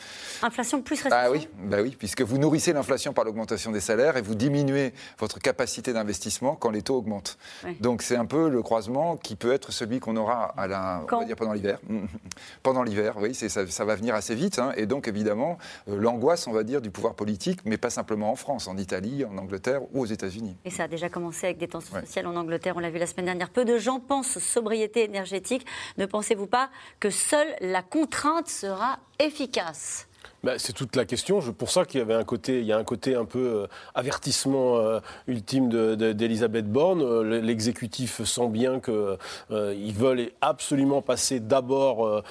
[0.42, 1.18] Inflation plus récession.
[1.20, 4.92] Ah oui, bah oui, puisque vous nourrissez l'inflation par l'augmentation des salaires et vous diminuez
[5.18, 7.38] votre capacité d'investissement quand les taux augmentent.
[7.80, 11.18] Donc c'est un peu le croisement qui peut être celui qu'on aura à la, on
[11.18, 11.78] va dire pendant l'hiver.
[12.62, 14.58] pendant l'hiver, oui, ça, ça, va venir assez vite.
[14.58, 14.72] Hein.
[14.76, 18.36] et donc, évidemment, euh, l'angoisse, on va dire, du pouvoir politique, mais pas simplement en
[18.36, 20.56] France, en Italie, en Angleterre ou aux États-Unis.
[20.64, 23.06] Et ça a déjà commencé avec des tensions sociales en Angleterre, on l'a vu la
[23.06, 23.50] semaine dernière.
[23.50, 25.66] Peu de gens pensent sobriété énergétique.
[25.96, 26.70] Ne pensez-vous pas
[27.00, 30.07] que seule la contrainte sera efficace?
[30.44, 31.40] Bah, c'est toute la question.
[31.40, 33.38] Je, pour ça qu'il y avait un côté, il y a un côté un peu
[33.38, 37.02] euh, avertissement euh, ultime d'Elisabeth de, Borne.
[37.02, 42.22] Euh, l'exécutif sent bien qu'ils veulent absolument passer d'abord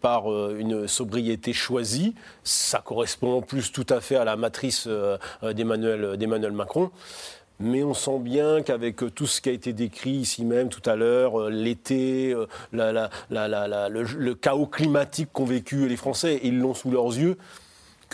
[0.00, 2.14] par une sobriété choisie.
[2.42, 4.88] Ça correspond en plus tout à fait à la matrice
[5.42, 6.90] d'Emmanuel Macron.
[7.60, 10.96] Mais on sent bien qu'avec tout ce qui a été décrit ici même tout à
[10.96, 12.34] l'heure, l'été,
[12.72, 17.36] le, chaos climatique qu'ont vécu les Français, ils l'ont sous leurs yeux,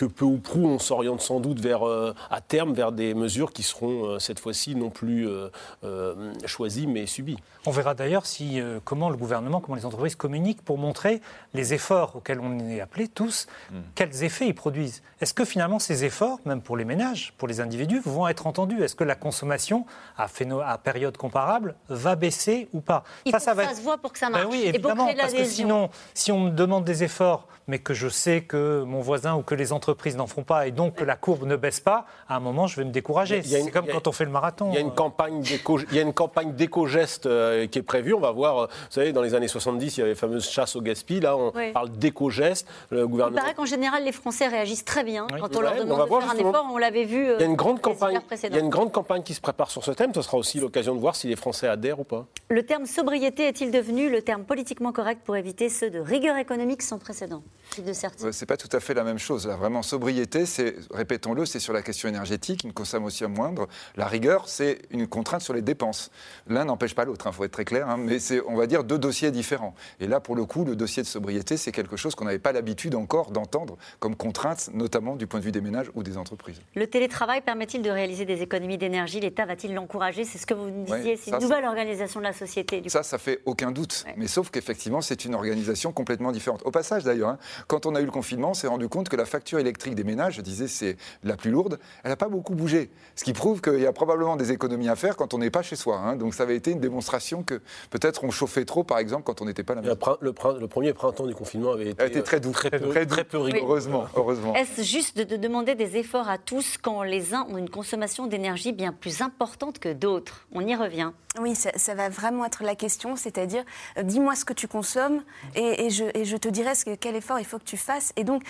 [0.01, 3.53] que peu ou prou, on s'oriente sans doute vers, euh, à terme vers des mesures
[3.53, 7.37] qui seront euh, cette fois-ci non plus euh, choisies mais subies.
[7.67, 11.21] On verra d'ailleurs si, comment le gouvernement, comment les entreprises communiquent pour montrer
[11.53, 13.81] les efforts auxquels on est appelés tous, hmm.
[13.93, 15.03] quels effets ils produisent.
[15.21, 18.81] Est-ce que finalement ces efforts, même pour les ménages, pour les individus, vont être entendus?
[18.81, 19.85] Est-ce que la consommation,
[20.17, 20.25] à,
[20.65, 23.03] à, période comparable, va baisser ou pas?
[23.25, 24.47] Il faut ça, que ça se voit pour que ça ben marche.
[24.49, 28.41] oui, évidemment, parce que sinon, si on me demande des efforts, mais que je sais
[28.41, 31.45] que mon voisin ou que les entreprises n'en font pas et donc que la courbe
[31.45, 33.41] ne baisse pas, à un moment, je vais me décourager.
[33.43, 34.69] C'est comme quand on fait le marathon.
[34.71, 34.91] Il y a une euh.
[34.91, 38.13] campagne d'éco, il y a une campagne d'éco-geste euh, qui est prévue.
[38.13, 40.49] On va voir, euh, vous savez, dans les années 70, il y avait la fameuse
[40.49, 41.23] chasse au gaspillage.
[41.23, 42.67] Là, on parle d'éco-geste.
[42.89, 43.37] Le gouvernement...
[43.37, 46.31] Il paraît qu'en général, les Français réagissent très bien quand on leur demande de faire
[46.31, 46.67] un effort.
[46.71, 47.33] On l'avait vu.
[47.33, 48.19] il y a une grande campagne.
[48.43, 50.13] Il y a une grande campagne qui se prépare sur ce thème.
[50.13, 52.25] Ce sera aussi l'occasion de voir si les Français adhèrent ou pas.
[52.49, 56.81] Le terme sobriété est-il devenu le terme politiquement correct pour éviter ceux de rigueur économique
[56.81, 57.43] sans précédent?
[57.85, 59.47] De certains C'est pas tout à fait la même chose.
[59.47, 63.67] Là, vraiment, sobriété, c'est, répétons-le, c'est sur la question énergétique, une consommation moindre.
[63.95, 66.11] La rigueur, c'est une contrainte sur les dépenses.
[66.47, 68.67] L'un n'empêche pas l'autre, il hein, faut être très clair, hein, mais c'est, on va
[68.67, 69.75] dire, deux dossiers différents.
[69.99, 72.51] Et là, pour le coup, le dossier de sobriété, c'est quelque chose qu'on n'avait pas
[72.51, 76.61] l'habitude encore d'entendre comme contrainte, notamment du point de vue des ménages ou des entreprises.
[76.75, 79.19] Le télétravail permet-il de réaliser des économies d'énergie?
[79.19, 80.25] L'État va-t-il l'encourager?
[80.25, 82.81] C'est ce que vous nous disiez, c'est une nouvelle organisation de la société.
[82.87, 84.05] ça, ça fait aucun doute.
[84.17, 86.61] Mais sauf qu'effectivement, c'est une organisation complètement différente.
[86.65, 89.15] Au passage, d'ailleurs, hein, quand on a eu le confinement, on s'est rendu compte que
[89.15, 92.53] la facture électrique des ménages, je disais, c'est la plus lourde, elle n'a pas beaucoup
[92.53, 92.91] bougé.
[93.15, 95.61] Ce qui prouve qu'il y a probablement des économies à faire quand on n'est pas
[95.61, 95.97] chez soi.
[95.97, 96.15] Hein.
[96.15, 99.45] Donc ça avait été une démonstration que peut-être on chauffait trop, par exemple, quand on
[99.45, 99.81] n'était pas là.
[99.81, 104.05] Le, le, premier printemps du confinement avait été, très doux, très, peu, très, peu Heureusement.
[104.15, 104.55] heureusement.
[104.55, 108.71] Est-ce juste de, demander des efforts à tous quand les uns ont une consommation d'énergie
[108.71, 110.47] bien plus importante que d'autres?
[110.51, 111.11] On y revient.
[111.39, 113.63] Oui, ça, va vraiment être la question, c'est-à-dire,
[113.97, 115.23] euh, dis-moi ce que tu consommes
[115.55, 118.11] et, je, et, je, te dirai ce, quel effort il faut que tu fasses.
[118.17, 118.43] Et donc,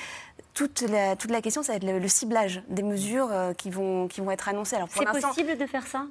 [0.53, 4.07] toute la, toute la question, ça va être le, ciblage des mesures euh, qui, vont,
[4.07, 4.77] qui vont être annoncées.
[4.89, 6.05] C'est possible de faire ça?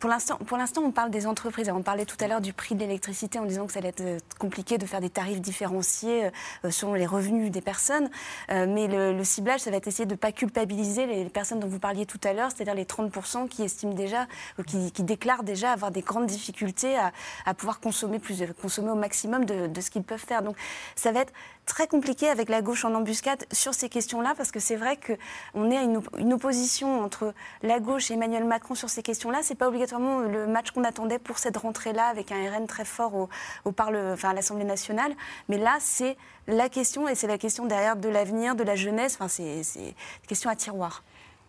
[0.00, 1.70] Pour l'instant, on parle des entreprises.
[1.70, 4.00] on parlait tout à l'heure du prix de l'électricité en disant que ça allait être
[4.00, 6.30] euh, compliqué de faire des tarifs différenciés
[6.64, 8.08] euh, selon les revenus des personnes.
[8.48, 11.78] mais le, ciblage, ça va être essayer de ne pas culpabiliser les personnes dont vous
[11.78, 14.26] parliez tout à l'heure, c'est-à-dire les 30% qui estiment déjà,
[14.66, 16.96] qui, déclarent déjà avoir des grandes difficultés
[17.44, 20.42] à, pouvoir consommer, plus, consommer au maximum de, ce qu'ils peuvent faire.
[20.42, 20.56] Donc
[20.96, 21.32] ça va être
[21.66, 25.70] très compliqué avec la gauche en embuscade sur ces questions-là, parce que c'est vrai qu'on
[25.70, 29.40] est à une, opposition entre la gauche et Emmanuel Macron sur ces questions-là.
[29.42, 33.28] C'est pas le match qu'on attendait pour cette rentrée-là, avec un RN très fort au,
[33.64, 35.12] au enfin, à l'Assemblée nationale.
[35.48, 36.16] Mais là, c'est
[36.46, 39.18] la question, et c'est la question derrière de l'avenir, de la jeunesse.
[39.28, 41.02] C'est une question à tiroir.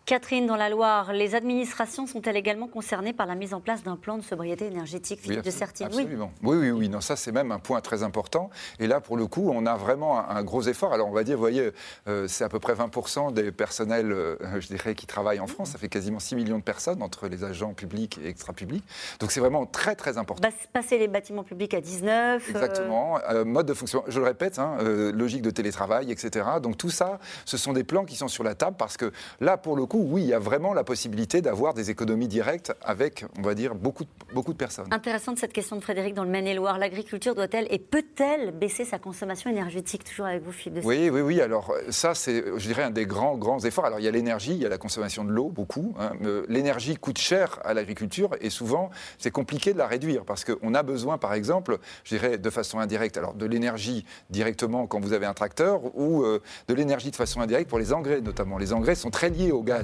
[0.04, 3.96] Catherine, dans la Loire, les administrations sont-elles également concernées par la mise en place d'un
[3.96, 6.32] plan de sobriété énergétique oui, de Sertine Absolument.
[6.42, 6.88] Oui, oui, oui.
[6.88, 8.50] Non, ça, c'est même un point très important.
[8.80, 10.92] Et là, pour le coup, on a vraiment un, gros effort.
[10.92, 11.70] Alors, on va dire, vous voyez,
[12.08, 15.70] euh, c'est à peu près 20% des personnels, euh, je dirais, qui travaillent en France.
[15.70, 18.84] Ça fait quasiment 6 millions de personnes entre les agents publics et extra-publics.
[19.20, 20.48] Donc, c'est vraiment très, très important.
[20.72, 22.42] Passer les bâtiments publics à 19.
[22.42, 23.18] Euh, Exactement.
[23.44, 24.78] mode de fonctionnement, je le répète, hein,
[25.14, 26.44] logique de télétravail, etc.
[26.60, 29.56] Donc, tout ça, ce sont des plans qui sont sur la table parce que là,
[29.56, 32.72] pour le coup, coup, oui, il y a vraiment la possibilité d'avoir des économies directes
[32.80, 34.86] avec, on va dire, beaucoup, beaucoup de personnes.
[34.90, 36.78] Intéressante cette question de Frédéric dans le Maine-et-Loire.
[36.78, 40.04] L'agriculture doit-elle et peut-elle baisser sa consommation énergétique?
[40.04, 41.42] Toujours avec vous, Philippe de Oui, oui, oui.
[41.42, 43.84] Alors ça, c'est, je dirais, un des grands, grands efforts.
[43.84, 45.94] Alors il y a l'énergie, il y a la consommation de l'eau, beaucoup.
[46.00, 46.12] Hein.
[46.48, 48.88] L'énergie coûte cher à l'agriculture et souvent,
[49.18, 52.78] c'est compliqué de la réduire parce qu'on a besoin, par exemple, je dirais, de façon
[52.78, 57.16] indirecte, alors de l'énergie directement quand vous avez un tracteur ou euh, de l'énergie de
[57.16, 58.56] façon indirecte pour les engrais notamment.
[58.56, 59.81] Les engrais sont très liés au gaz.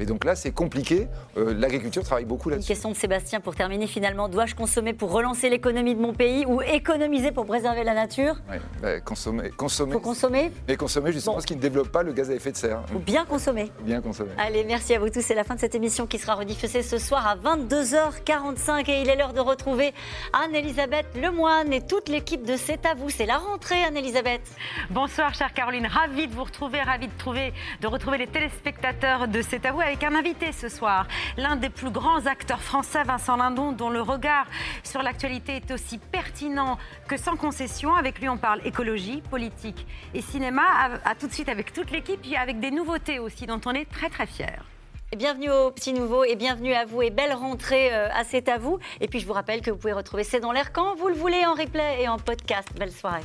[0.00, 1.08] Et donc là, c'est compliqué.
[1.36, 2.68] Euh, l'agriculture travaille beaucoup là-dessus.
[2.70, 4.28] Une question de Sébastien pour terminer finalement.
[4.28, 8.56] Dois-je consommer pour relancer l'économie de mon pays ou économiser pour préserver la nature Oui,
[8.82, 9.50] bah, consommer.
[9.50, 9.92] consommer.
[9.92, 12.56] Faut consommer Et consommer justement ce qui ne développe pas le gaz à effet de
[12.56, 12.82] serre.
[12.94, 13.70] Ou bien consommer.
[13.82, 14.30] Bien consommer.
[14.38, 15.20] Allez, merci à vous tous.
[15.20, 19.08] C'est la fin de cette émission qui sera rediffusée ce soir à 22h45 et il
[19.08, 19.92] est l'heure de retrouver
[20.32, 23.10] Anne-Elisabeth Lemoine et toute l'équipe de C'est à vous.
[23.10, 24.42] C'est la rentrée, Anne-Elisabeth.
[24.90, 25.86] Bonsoir, chère Caroline.
[25.86, 29.80] Ravie de vous retrouver, ravie de, trouver, de retrouver les téléspectateurs de C'est à vous
[29.80, 31.08] avec un invité ce soir.
[31.36, 34.46] L'un des plus grands acteurs français, Vincent Lindon, dont le regard
[34.84, 36.78] sur l'actualité est aussi pertinent
[37.08, 37.96] que sans concession.
[37.96, 40.62] Avec lui, on parle écologie, politique et cinéma.
[41.04, 43.90] À, tout de suite avec toute l'équipe et avec des nouveautés aussi dont on est
[43.90, 44.46] très très fiers.
[45.16, 48.58] bienvenue aux petits nouveaux et bienvenue à vous et belle rentrée euh, à C'est à
[48.58, 48.78] vous.
[49.00, 51.14] Et puis je vous rappelle que vous pouvez retrouver C'est dans l'air quand vous le
[51.14, 52.68] voulez en replay et en podcast.
[52.78, 53.24] Belle soirée.